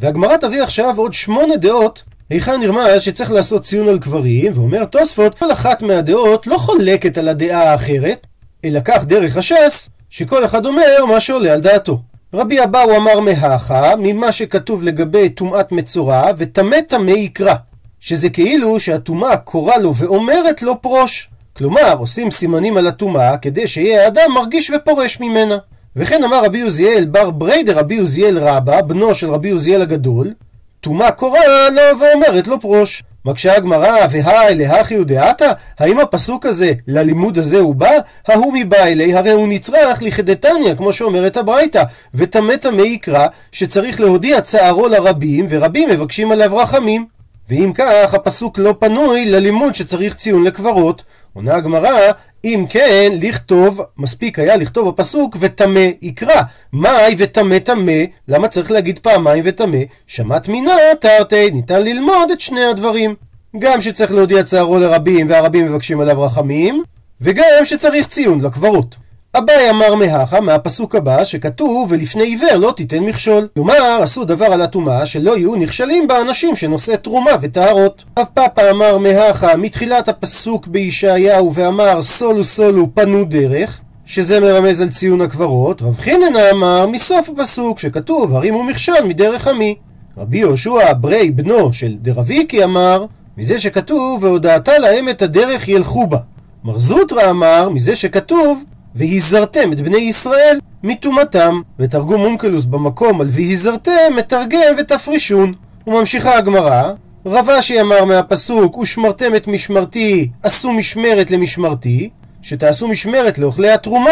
והגמרא 0.00 0.36
תביא 0.36 0.62
עכשיו 0.62 0.94
עוד 0.96 1.14
שמונה 1.14 1.56
דעות 1.56 2.02
היכן 2.30 2.60
נרמז 2.60 3.02
שצריך 3.02 3.30
לעשות 3.30 3.62
ציון 3.62 3.88
על 3.88 3.98
קברים, 3.98 4.52
ואומר 4.54 4.84
תוספות, 4.84 5.38
כל 5.38 5.52
אחת 5.52 5.82
מהדעות 5.82 6.46
לא 6.46 6.58
חולקת 6.58 7.18
על 7.18 7.28
הדעה 7.28 7.62
האחרת, 7.62 8.26
אלא 8.64 8.80
כך 8.84 9.04
דרך 9.04 9.36
הש"ס, 9.36 9.90
שכל 10.10 10.44
אחד 10.44 10.66
אומר 10.66 11.04
מה 11.08 11.20
שעולה 11.20 11.52
על 11.52 11.60
דעתו. 11.60 12.00
רבי 12.34 12.64
אבאו 12.64 12.96
אמר 12.96 13.20
מהכה, 13.20 13.92
ממה 13.98 14.32
שכתוב 14.32 14.82
לגבי 14.82 15.28
טומאת 15.28 15.72
מצורע, 15.72 16.30
וטמא 16.38 16.76
טמא 16.88 17.10
יקרא, 17.10 17.54
שזה 18.00 18.30
כאילו 18.30 18.80
שהטומאה 18.80 19.36
קורא 19.36 19.76
לו 19.76 19.94
ואומרת 19.94 20.62
לו 20.62 20.82
פרוש. 20.82 21.28
כלומר, 21.56 21.96
עושים 21.98 22.30
סימנים 22.30 22.76
על 22.76 22.86
הטומאה 22.86 23.38
כדי 23.38 23.66
שיהיה 23.66 24.04
האדם 24.04 24.32
מרגיש 24.34 24.70
ופורש 24.70 25.20
ממנה. 25.20 25.58
וכן 25.98 26.24
אמר 26.24 26.44
רבי 26.44 26.60
עוזיאל 26.60 27.04
בר 27.04 27.30
בריידר 27.30 27.78
רבי 27.78 27.98
עוזיאל 27.98 28.38
רבא, 28.38 28.80
בנו 28.80 29.14
של 29.14 29.30
רבי 29.30 29.50
עוזיאל 29.50 29.82
הגדול, 29.82 30.32
טומאה 30.80 31.12
קורא 31.12 31.38
לו 31.72 32.00
ואומרת 32.00 32.46
לו 32.46 32.60
פרוש. 32.60 33.02
מקשה 33.24 33.56
הגמרא, 33.56 34.06
והי 34.10 34.54
להכי 34.54 34.98
ודעתה? 34.98 35.52
האם 35.78 36.00
הפסוק 36.00 36.46
הזה, 36.46 36.72
ללימוד 36.86 37.38
הזה 37.38 37.58
הוא 37.58 37.74
בא? 37.74 37.90
ההוא 38.28 38.52
מבא 38.52 38.76
אלי, 38.76 39.14
הרי 39.14 39.30
הוא 39.30 39.48
נצרך 39.48 40.02
לכדתניא, 40.02 40.74
כמו 40.74 40.92
שאומרת 40.92 41.36
הברייתא, 41.36 41.82
וטמא 42.14 42.56
טמא 42.56 42.82
יקרא, 42.82 43.26
שצריך 43.52 44.00
להודיע 44.00 44.40
צערו 44.40 44.88
לרבים, 44.88 45.46
ורבים 45.48 45.88
מבקשים 45.88 46.32
עליו 46.32 46.56
רחמים. 46.56 47.06
ואם 47.50 47.72
כך, 47.74 48.14
הפסוק 48.14 48.58
לא 48.58 48.74
פנוי 48.78 49.26
ללימוד 49.26 49.74
שצריך 49.74 50.14
ציון 50.14 50.42
לקברות. 50.42 51.02
עונה 51.34 51.54
הגמרא, 51.54 52.12
אם 52.44 52.64
כן, 52.68 53.12
לכתוב, 53.20 53.80
מספיק 53.98 54.38
היה 54.38 54.56
לכתוב 54.56 54.88
בפסוק 54.88 55.36
וטמא 55.40 55.86
יקרא. 56.02 56.42
מאי 56.72 57.14
וטמא 57.18 57.58
טמא, 57.58 58.02
למה 58.28 58.48
צריך 58.48 58.70
להגיד 58.70 58.98
פעמיים 58.98 59.44
וטמא? 59.46 59.78
שמעת 60.06 60.48
מינה 60.48 60.72
תרתי, 61.00 61.50
ניתן 61.50 61.82
ללמוד 61.82 62.30
את 62.30 62.40
שני 62.40 62.64
הדברים. 62.64 63.14
גם 63.58 63.80
שצריך 63.80 64.12
להודיע 64.12 64.42
צערו 64.42 64.78
לרבים 64.78 65.30
והרבים 65.30 65.66
מבקשים 65.66 66.00
עליו 66.00 66.22
רחמים, 66.22 66.82
וגם 67.20 67.64
שצריך 67.64 68.08
ציון 68.08 68.40
לקברות. 68.40 68.96
אביי 69.34 69.70
אמר 69.70 69.94
מהכה 69.94 70.40
מהפסוק 70.40 70.94
הבא 70.94 71.24
שכתוב 71.24 71.86
ולפני 71.90 72.22
עיוור 72.22 72.56
לא 72.56 72.72
תיתן 72.76 72.98
מכשול. 72.98 73.48
כלומר 73.54 73.98
עשו 74.02 74.24
דבר 74.24 74.44
על 74.44 74.62
הטומאה 74.62 75.06
שלא 75.06 75.36
יהיו 75.36 75.56
נכשלים 75.56 76.06
בה 76.06 76.20
אנשים 76.20 76.56
שנושא 76.56 76.96
תרומה 76.96 77.30
וטהרות. 77.42 78.04
אב 78.18 78.24
פאפה 78.34 78.70
אמר 78.70 78.98
מהכה 78.98 79.56
מתחילת 79.56 80.08
הפסוק 80.08 80.66
בישעיהו 80.66 81.54
ואמר 81.54 82.02
סולו 82.02 82.44
סולו 82.44 82.88
פנו 82.94 83.24
דרך 83.24 83.80
שזה 84.04 84.40
מרמז 84.40 84.80
על 84.80 84.88
ציון 84.88 85.20
הקברות. 85.20 85.82
רב 85.82 85.96
חיננה 85.98 86.50
אמר 86.50 86.86
מסוף 86.86 87.28
הפסוק 87.28 87.78
שכתוב 87.78 88.34
הרימו 88.34 88.64
מכשול 88.64 89.00
מדרך 89.04 89.48
עמי. 89.48 89.74
רבי 90.18 90.38
יהושע 90.38 90.92
ברי 91.00 91.30
בנו 91.30 91.72
של 91.72 91.94
דרביקי 92.02 92.64
אמר 92.64 93.04
מזה 93.36 93.58
שכתוב 93.58 94.24
והודעת 94.24 94.68
להם 94.68 95.08
את 95.08 95.22
הדרך 95.22 95.68
ילכו 95.68 96.06
בה. 96.06 96.18
מר 96.64 96.78
זוטרא 96.78 97.30
אמר 97.30 97.68
מזה 97.68 97.96
שכתוב 97.96 98.62
והזרתם 98.94 99.72
את 99.72 99.80
בני 99.80 99.98
ישראל 99.98 100.58
מטומאתם. 100.82 101.60
ותרגום 101.78 102.20
אונקלוס 102.20 102.64
במקום 102.64 103.20
על 103.20 103.28
והזרתם 103.30 104.16
מתרגם 104.16 104.74
ותפרישון. 104.78 105.54
וממשיכה 105.86 106.38
הגמרא, 106.38 106.92
רב 107.26 107.50
אשי 107.50 107.80
אמר 107.80 108.04
מהפסוק 108.04 108.78
ושמרתם 108.78 109.34
את 109.34 109.46
משמרתי 109.46 110.30
עשו 110.42 110.72
משמרת 110.72 111.30
למשמרתי 111.30 112.10
שתעשו 112.42 112.88
משמרת 112.88 113.38
לאוכלי 113.38 113.70
התרומה 113.70 114.10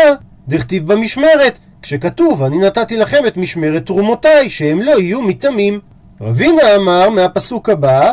דכתיב 0.49 0.93
במשמרת 0.93 1.59
כשכתוב 1.83 2.43
אני 2.43 2.59
נתתי 2.59 2.97
לכם 2.97 3.27
את 3.27 3.37
משמרת 3.37 3.87
תרומותיי 3.87 4.51
שהם 4.51 4.83
לא 4.83 5.01
יהיו 5.01 5.23
מטמאים. 5.23 5.81
רבינה 6.21 6.77
אמר 6.77 7.11
מהפסוק 7.11 7.69
הבא 7.69 8.13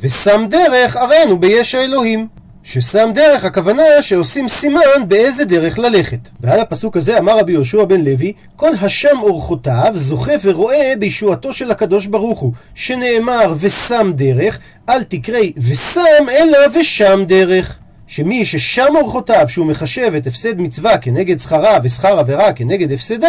ושם 0.00 0.46
דרך 0.50 0.96
ארנו 0.96 1.38
ביש 1.38 1.74
האלוהים 1.74 2.28
ששם 2.66 3.10
דרך 3.14 3.44
הכוונה 3.44 3.82
שעושים 4.00 4.48
סימן 4.48 5.08
באיזה 5.08 5.44
דרך 5.44 5.78
ללכת. 5.78 6.18
ועל 6.40 6.60
הפסוק 6.60 6.96
הזה 6.96 7.18
אמר 7.18 7.38
רבי 7.38 7.52
יהושע 7.52 7.84
בן 7.84 8.00
לוי, 8.00 8.32
כל 8.56 8.70
השם 8.80 9.16
אורחותיו 9.22 9.92
זוכה 9.94 10.32
ורואה 10.42 10.92
בישועתו 10.98 11.52
של 11.52 11.70
הקדוש 11.70 12.06
ברוך 12.06 12.38
הוא, 12.38 12.52
שנאמר 12.74 13.54
ושם 13.60 14.12
דרך, 14.14 14.58
אל 14.88 15.02
תקראי 15.02 15.52
ושם 15.56 16.28
אלא 16.30 16.58
ושם 16.80 17.24
דרך. 17.28 17.78
שמי 18.06 18.44
ששם 18.44 18.96
אורחותיו, 18.96 19.44
שהוא 19.48 19.66
מחשב 19.66 20.14
את 20.16 20.26
הפסד 20.26 20.60
מצווה 20.60 20.98
כנגד 20.98 21.38
שכרה 21.38 21.78
ושכר 21.82 22.18
עבירה 22.18 22.52
כנגד 22.52 22.92
הפסדה, 22.92 23.28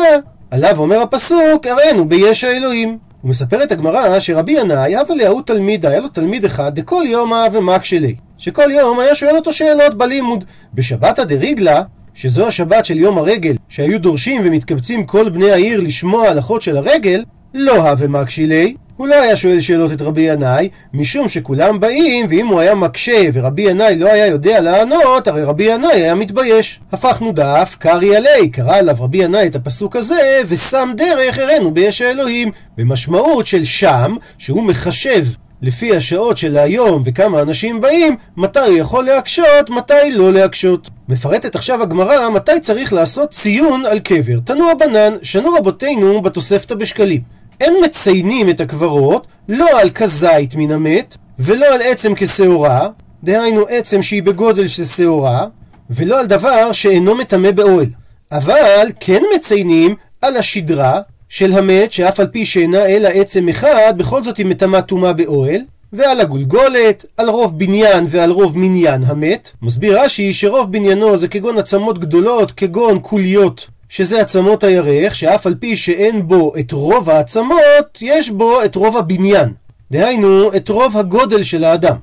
עליו 0.52 0.78
אומר 0.80 1.02
הפסוק, 1.02 1.68
הראינו 1.68 2.10
ביש 2.10 2.44
האלוהים. 2.44 2.98
ומספרת 3.24 3.72
הגמרא 3.72 4.20
שרבי 4.20 4.52
ינאי, 4.52 4.96
הווה 4.96 5.16
להוא 5.16 5.42
תלמיד, 5.42 5.86
היה 5.86 6.00
לו 6.00 6.08
תלמיד 6.08 6.46
אחד, 6.46 6.76
דכל 6.76 7.04
יומא 7.06 7.48
ומקשלי. 7.54 8.16
שכל 8.38 8.72
יום 8.72 9.00
היה 9.00 9.16
שואל 9.16 9.36
אותו 9.36 9.54
שאלות 9.54 9.98
בלימוד. 9.98 10.44
בשבתא 10.74 11.24
דריגלה, 11.24 11.82
שזו 12.14 12.48
השבת 12.48 12.86
של 12.86 12.98
יום 12.98 13.18
הרגל, 13.18 13.56
שהיו 13.70 14.00
דורשים 14.00 14.42
ומתקבצים 14.46 15.06
כל 15.06 15.30
בני 15.30 15.52
העיר 15.52 15.82
לשמוע 15.82 16.28
הלכות 16.28 16.62
של 16.62 16.78
הרגל, 16.78 17.24
לא 17.54 17.90
הווה 17.90 18.08
מקשילי, 18.08 18.76
הוא 18.98 19.08
לא 19.08 19.22
היה 19.22 19.36
שואל 19.36 19.60
שאלות 19.60 19.92
את 19.92 20.02
רבי 20.02 20.22
ינאי, 20.22 20.70
משום 20.94 21.30
שכולם 21.30 21.80
באים, 21.80 22.26
ואם 22.30 22.48
הוא 22.48 22.60
היה 22.60 22.76
מקשה 22.76 23.30
ורבי 23.34 23.62
ינאי 23.62 23.96
לא 23.96 24.12
היה 24.12 24.28
יודע 24.28 24.62
לענות, 24.62 25.28
הרי 25.28 25.44
רבי 25.44 25.64
ינאי 25.64 25.92
היה 25.92 26.16
מתבייש. 26.16 26.80
הפכנו 26.92 27.32
דף, 27.32 27.76
קרעי 27.80 28.16
עלי, 28.16 28.50
קרא 28.52 28.78
עליו 28.78 28.96
רבי 29.00 29.18
ינאי 29.18 29.48
את 29.48 29.56
הפסוק 29.56 29.96
הזה, 29.96 30.42
ושם 30.48 30.92
דרך 30.98 31.40
הראנו 31.40 31.72
ביש 31.72 32.02
האלוהים. 32.02 32.52
במשמעות 32.78 33.46
של 33.46 33.64
שם, 33.64 34.16
שהוא 34.38 34.64
מחשב 34.64 35.26
לפי 35.66 35.96
השעות 35.96 36.38
של 36.38 36.58
היום 36.58 37.02
וכמה 37.06 37.42
אנשים 37.42 37.82
באים, 37.82 38.16
מתי 38.38 38.60
הוא 38.60 38.78
יכול 38.78 39.06
להקשות, 39.06 39.70
מתי 39.70 40.12
לא 40.12 40.34
להקשות. 40.34 40.90
מפרטת 41.10 41.56
עכשיו 41.56 41.82
הגמרא 41.82 42.30
מתי 42.30 42.60
צריך 42.62 42.94
לעשות 42.94 43.30
ציון 43.30 43.86
על 43.86 44.00
קבר. 44.00 44.40
תנו 44.46 44.72
הבנן, 44.72 45.14
שנו 45.24 45.54
רבותינו 45.54 46.22
בתוספתא 46.22 46.76
בשקלים. 46.76 47.22
אין 47.62 47.74
מציינים 47.86 48.50
את 48.50 48.60
הקברות, 48.60 49.28
לא 49.50 49.82
על 49.82 49.90
כזית 49.90 50.56
מן 50.56 50.72
המת, 50.72 51.18
ולא 51.40 51.66
על 51.76 51.82
עצם 51.82 52.14
כשעורה, 52.16 52.88
דהיינו 53.24 53.66
עצם 53.70 54.02
שהיא 54.02 54.24
בגודל 54.24 54.68
של 54.68 54.86
שעורה, 54.86 55.46
ולא 55.90 56.20
על 56.20 56.26
דבר 56.26 56.72
שאינו 56.72 57.16
מטמא 57.16 57.52
באוהל. 57.52 57.90
אבל 58.32 58.88
כן 59.00 59.22
מציינים 59.36 59.96
על 60.22 60.38
השדרה, 60.38 61.02
של 61.36 61.54
המת, 61.54 61.94
שאף 61.94 62.20
על 62.20 62.28
פי 62.28 62.46
שאינה 62.46 62.86
אלא 62.86 63.08
עצם 63.08 63.50
אחד, 63.50 63.94
בכל 63.98 64.24
זאת 64.24 64.38
היא 64.38 64.46
מטמאה 64.46 64.82
טומאה 64.82 65.14
באוהל, 65.14 65.62
ועל 65.94 66.20
הגולגולת, 66.20 67.06
על 67.18 67.30
רוב 67.30 67.60
בניין 67.60 68.06
ועל 68.10 68.32
רוב 68.32 68.58
מניין 68.58 69.04
המת. 69.04 69.52
מסביר 69.62 70.02
רש"י 70.02 70.34
שרוב 70.34 70.72
בניינו 70.72 71.18
זה 71.18 71.28
כגון 71.28 71.58
עצמות 71.58 72.00
גדולות, 72.00 72.52
כגון 72.52 73.00
קוליות, 73.00 73.68
שזה 73.90 74.22
עצמות 74.22 74.64
הירך, 74.64 75.16
שאף 75.16 75.48
על 75.48 75.56
פי 75.56 75.76
שאין 75.76 76.28
בו 76.28 76.54
את 76.60 76.72
רוב 76.72 77.10
העצמות, 77.10 78.00
יש 78.02 78.30
בו 78.30 78.64
את 78.64 78.76
רוב 78.76 78.98
הבניין. 78.98 79.54
דהיינו, 79.92 80.56
את 80.56 80.70
רוב 80.70 80.98
הגודל 80.98 81.44
של 81.44 81.64
האדם. 81.64 81.96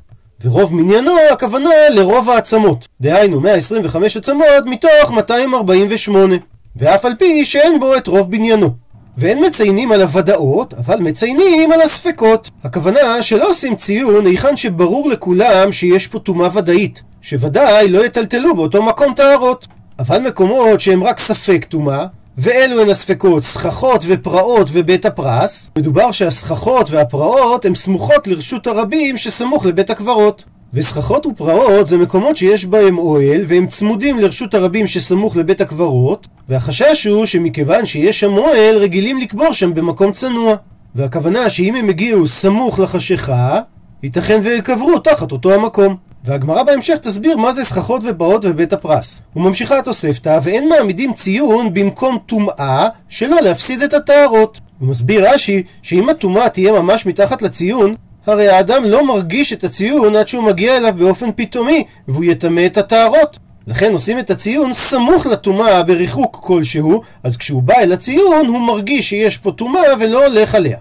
ורוב 0.45 0.75
מניינו, 0.75 1.13
הכוונה 1.33 1.71
לרוב 1.91 2.31
העצמות. 2.31 2.89
דהיינו, 3.01 3.41
125 3.41 4.17
עצמות 4.17 4.65
מתוך 4.67 5.11
248. 5.11 6.37
ואף 6.77 7.05
על 7.05 7.13
פי 7.19 7.45
שאין 7.45 7.81
בו 7.81 7.97
את 7.97 8.07
רוב 8.07 8.31
בניינו. 8.31 8.83
ואין 9.19 9.47
מציינים 9.47 9.93
על 9.93 10.03
הוודאות, 10.03 10.75
אבל 10.75 11.01
מציינים 11.01 11.73
על 11.73 11.81
הספקות. 11.81 12.51
הכוונה 12.65 13.23
שלא 13.23 13.51
עושים 13.51 13.77
ציון 13.77 14.27
היכן 14.27 14.57
שברור 14.57 15.11
לכולם 15.11 15.73
שיש 15.73 16.07
פה 16.07 16.19
טומאה 16.19 16.49
ודאית, 16.59 17.03
שוודאי 17.23 17.89
לא 17.89 18.07
יטלטלו 18.07 18.57
באותו 18.57 18.83
מקום 18.83 19.15
טהרות. 19.15 19.67
אבל 19.99 20.19
מקומות 20.19 20.81
שהם 20.81 21.05
רק 21.05 21.19
ספק 21.19 21.67
טומאה, 21.69 22.07
ואלו 22.39 22.83
הן 22.83 22.91
הספקות, 22.91 23.43
סככות 23.43 24.05
ופרעות 24.07 24.69
ובית 24.73 25.07
הפרס. 25.07 25.71
מדובר 25.79 26.13
שהסככות 26.13 26.91
והפרעות 26.91 27.65
הן 27.65 27.75
סמוכות 27.75 28.27
לרשות 28.27 28.67
הרבים 28.67 29.17
שסמוך 29.17 29.67
לבית 29.67 29.91
הקברות. 29.91 30.45
וסככות 30.75 31.27
ופרעות 31.27 31.87
זה 31.87 31.99
מקומות 31.99 32.37
שיש 32.37 32.67
בהם 32.67 32.99
אוהל 32.99 33.45
והם 33.49 33.67
צמודים 33.67 34.19
לרשות 34.19 34.55
הרבים 34.55 34.87
שסמוך 34.87 35.37
לבית 35.37 35.61
הקברות 35.61 36.27
והחשש 36.49 37.07
הוא 37.07 37.27
שמכיוון 37.27 37.87
שיש 37.87 38.21
שם 38.21 38.33
אוהל 38.33 38.77
רגילים 38.77 39.19
לקבור 39.19 39.53
שם 39.53 39.75
במקום 39.75 40.13
צנוע 40.13 40.55
והכוונה 40.95 41.51
שאם 41.51 41.75
הם 41.75 41.89
הגיעו 41.89 42.29
סמוך 42.29 42.79
לחשיכה 42.79 43.61
ייתכן 44.03 44.41
ויקברו 44.43 44.99
תחת 44.99 45.33
אותו 45.33 45.55
המקום 45.55 45.97
והגמרא 46.25 46.63
בהמשך 46.63 46.95
תסביר 46.95 47.37
מה 47.37 47.53
זה 47.53 47.65
סככות 47.65 48.03
ופרעות 48.11 48.45
ובית 48.45 48.73
הפרס. 48.73 49.23
וממשיכה 49.37 49.79
התוספתא, 49.79 50.39
ואין 50.43 50.69
מעמידים 50.69 51.13
ציון 51.13 51.75
במקום 51.75 52.19
טומאה 52.27 52.89
שלא 53.09 53.41
להפסיד 53.41 53.83
את 53.83 53.95
הטהרות. 53.95 54.61
הוא 54.79 54.89
מסביר 54.89 55.33
רש"י 55.33 55.63
שאם 55.83 56.09
הטומאה 56.09 56.49
תהיה 56.49 56.73
ממש 56.73 57.07
מתחת 57.07 57.43
לציון, 57.43 57.95
הרי 58.27 58.49
האדם 58.49 58.85
לא 58.85 59.07
מרגיש 59.07 59.53
את 59.53 59.65
הציון 59.65 60.17
עד 60.17 60.29
שהוא 60.29 60.45
מגיע 60.45 60.77
אליו 60.77 60.95
באופן 60.97 61.31
פתאומי, 61.37 61.85
והוא 62.09 62.25
יטמא 62.25 62.67
את 62.67 62.77
הטהרות. 62.77 63.39
לכן 63.67 63.93
עושים 63.93 64.19
את 64.19 64.31
הציון 64.31 64.73
סמוך 64.73 65.27
לטומאה 65.27 65.83
בריחוק 65.83 66.39
כלשהו, 66.43 67.03
אז 67.25 67.37
כשהוא 67.37 67.63
בא 67.63 67.75
אל 67.75 67.93
הציון 67.93 68.47
הוא 68.47 68.61
מרגיש 68.61 69.09
שיש 69.09 69.37
פה 69.37 69.53
טומאה 69.53 69.83
ולא 70.01 70.27
הולך 70.27 70.55
עליה. 70.55 70.79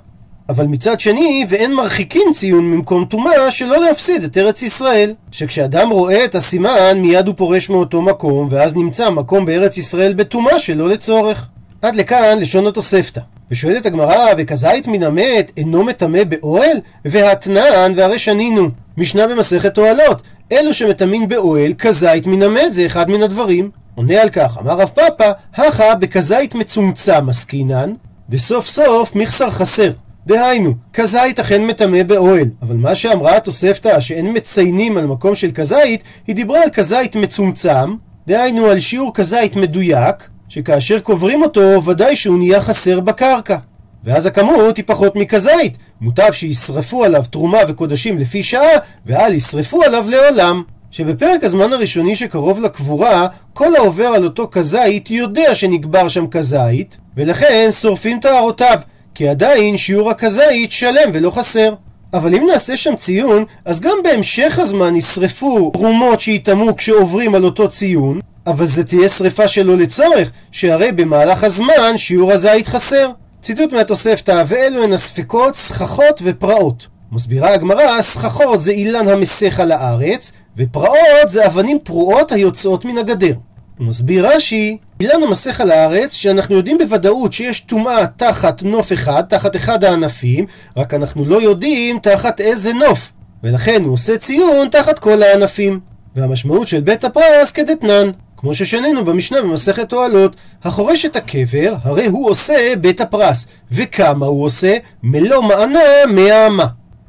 אבל 0.50 0.68
מצד 0.68 1.00
שני, 1.00 1.46
ואין 1.50 1.74
מרחיקין 1.74 2.34
ציון 2.34 2.66
ממקום 2.66 3.06
טומאה 3.06 3.52
שלא 3.52 3.80
להפסיד 3.80 4.24
את 4.24 4.38
ארץ 4.38 4.62
ישראל. 4.62 5.14
שכשאדם 5.32 5.90
רואה 5.90 6.26
את 6.26 6.36
הסימן, 6.36 6.98
מיד 6.98 7.28
הוא 7.28 7.36
פורש 7.36 7.70
מאותו 7.70 8.02
מקום, 8.02 8.48
ואז 8.52 8.76
נמצא 8.76 9.10
מקום 9.10 9.46
בארץ 9.46 9.78
ישראל 9.78 10.14
בטומאה 10.14 10.60
שלא 10.60 10.90
לצורך. 10.90 11.48
עד 11.82 11.96
לכאן 11.96 12.40
לשון 12.40 12.68
התוספתא. 12.68 13.22
ושואלת 13.52 13.86
הגמרא, 13.86 14.26
וכזית 14.38 14.88
מן 14.88 15.04
המת 15.04 15.52
אינו 15.58 15.84
מטמא 15.84 16.24
באוהל? 16.24 16.78
והתנן 17.06 17.94
והרי 17.96 18.20
שנינו. 18.20 18.70
משנה 18.98 19.28
במסכת 19.28 19.78
אוהלות. 19.78 20.22
אלו 20.52 20.74
שמטמאים 20.74 21.28
באוהל, 21.28 21.74
כזית 21.74 22.28
מן 22.28 22.44
המת 22.44 22.74
זה 22.74 22.86
אחד 22.86 23.10
מן 23.10 23.24
הדברים. 23.24 23.72
עונה 23.96 24.22
על 24.22 24.30
כך, 24.30 24.58
אמר 24.62 24.72
רב 24.72 24.90
פאפא, 24.96 25.32
הכה 25.56 25.96
בכזית 25.96 26.56
מצומצם 26.56 27.30
עסקינן, 27.30 27.94
וסוף 28.30 28.68
סוף 28.68 29.16
מכסר 29.16 29.50
חסר. 29.50 29.92
דהיינו, 30.28 30.74
כזית 30.94 31.40
אכן 31.40 31.66
מטמא 31.66 32.04
באוהל, 32.04 32.48
אבל 32.62 32.76
מה 32.76 32.96
שאמרה 32.96 33.38
התוספתא 33.38 34.00
שאין 34.00 34.38
מציינים 34.38 34.98
על 34.98 35.06
מקום 35.06 35.36
של 35.36 35.52
כזית, 35.52 36.04
היא 36.28 36.36
דיברה 36.36 36.64
על 36.64 36.70
כזית 36.70 37.16
מצומצם, 37.16 37.96
דהיינו 38.28 38.66
על 38.66 38.80
שיעור 38.80 39.14
כזית 39.14 39.56
מדויק, 39.56 40.30
שכאשר 40.54 41.00
קוברים 41.00 41.42
אותו, 41.42 41.86
ודאי 41.86 42.16
שהוא 42.16 42.38
נהיה 42.38 42.62
חסר 42.62 43.00
בקרקע. 43.00 43.58
ואז 44.04 44.26
הכמות 44.26 44.78
היא 44.78 44.86
פחות 44.88 45.16
מכזית. 45.16 45.78
מוטב 46.02 46.32
שישרפו 46.32 47.04
עליו 47.04 47.24
תרומה 47.30 47.58
וקודשים 47.68 48.18
לפי 48.18 48.44
שעה, 48.44 48.70
ואל 49.06 49.34
ישרפו 49.34 49.84
עליו 49.84 50.06
לעולם. 50.10 50.64
שבפרק 50.92 51.44
הזמן 51.44 51.74
הראשוני 51.74 52.16
שקרוב 52.16 52.62
לקבורה, 52.62 53.28
כל 53.54 53.76
העובר 53.76 54.06
על 54.06 54.24
אותו 54.24 54.48
כזית 54.52 55.12
יודע 55.12 55.56
שנקבר 55.56 56.08
שם 56.08 56.28
כזית, 56.28 56.98
ולכן 57.18 57.70
שורפים 57.72 58.20
טהרותיו, 58.20 58.80
כי 59.16 59.30
עדיין 59.30 59.78
שיעור 59.78 60.10
הכזית 60.10 60.72
שלם 60.72 61.12
ולא 61.14 61.32
חסר. 61.32 61.74
אבל 62.14 62.36
אם 62.36 62.46
נעשה 62.52 62.78
שם 62.78 62.96
ציון, 62.96 63.46
אז 63.66 63.80
גם 63.80 63.98
בהמשך 64.04 64.60
הזמן 64.60 64.96
ישרפו 64.96 65.72
תרומות 65.74 66.20
שיטמעו 66.20 66.76
כשעוברים 66.76 67.36
על 67.36 67.44
אותו 67.46 67.70
ציון, 67.70 68.20
אבל 68.48 68.66
זה 68.66 68.84
תהיה 68.84 69.10
שריפה 69.10 69.48
שלא 69.48 69.78
לצורך, 69.78 70.32
שהרי 70.52 70.92
במהלך 70.92 71.44
הזמן 71.44 71.98
שיעור 71.98 72.32
הזית 72.32 72.68
חסר. 72.68 73.12
ציטוט 73.42 73.74
מהתוספתא, 73.74 74.44
ואלו 74.48 74.84
הן 74.84 74.94
הספקות, 74.94 75.56
סככות 75.56 76.22
ופרעות. 76.24 76.88
מסבירה 77.12 77.54
הגמרא, 77.54 78.02
סככות 78.02 78.62
זה 78.62 78.72
אילן 78.72 79.08
המסך 79.08 79.60
על 79.60 79.72
הארץ, 79.72 80.32
ופרעות 80.58 81.30
זה 81.30 81.48
אבנים 81.48 81.80
פרועות 81.84 82.32
היוצאות 82.32 82.86
מן 82.86 82.98
הגדר. 82.98 83.34
מסביר 83.82 84.28
רש"י, 84.28 84.78
אילן 85.00 85.24
המסך 85.24 85.62
על 85.62 85.72
הארץ, 85.72 86.14
שאנחנו 86.14 86.56
יודעים 86.56 86.78
בוודאות 86.78 87.34
שיש 87.34 87.60
טומאה 87.60 88.08
תחת 88.08 88.64
נוף 88.64 88.94
אחד, 88.94 89.24
תחת 89.30 89.56
אחד 89.56 89.84
הענפים, 89.84 90.46
רק 90.78 90.94
אנחנו 90.94 91.26
לא 91.26 91.42
יודעים 91.42 92.00
תחת 92.00 92.42
איזה 92.42 92.74
נוף. 92.74 93.12
ולכן 93.44 93.84
הוא 93.84 93.94
עושה 93.94 94.18
ציון 94.18 94.68
תחת 94.70 95.00
כל 95.00 95.24
הענפים. 95.24 95.80
והמשמעות 96.16 96.68
של 96.68 96.82
בית 96.82 97.04
הפרס 97.04 97.52
כדתנן. 97.52 98.12
כמו 98.38 98.54
ששנינו 98.54 99.06
במשנה 99.06 99.42
במסכת 99.42 99.94
אוהלות, 99.94 100.36
החורש 100.64 101.06
את 101.06 101.16
הקבר, 101.16 101.76
הרי 101.84 102.06
הוא 102.06 102.30
עושה 102.30 102.74
בית 102.82 103.02
הפרס. 103.02 103.48
וכמה 103.72 104.26
הוא 104.26 104.46
עושה? 104.46 104.78
מלוא 105.04 105.44
מענה 105.44 105.80
מאה 106.10 106.48
אמה. 106.48 106.66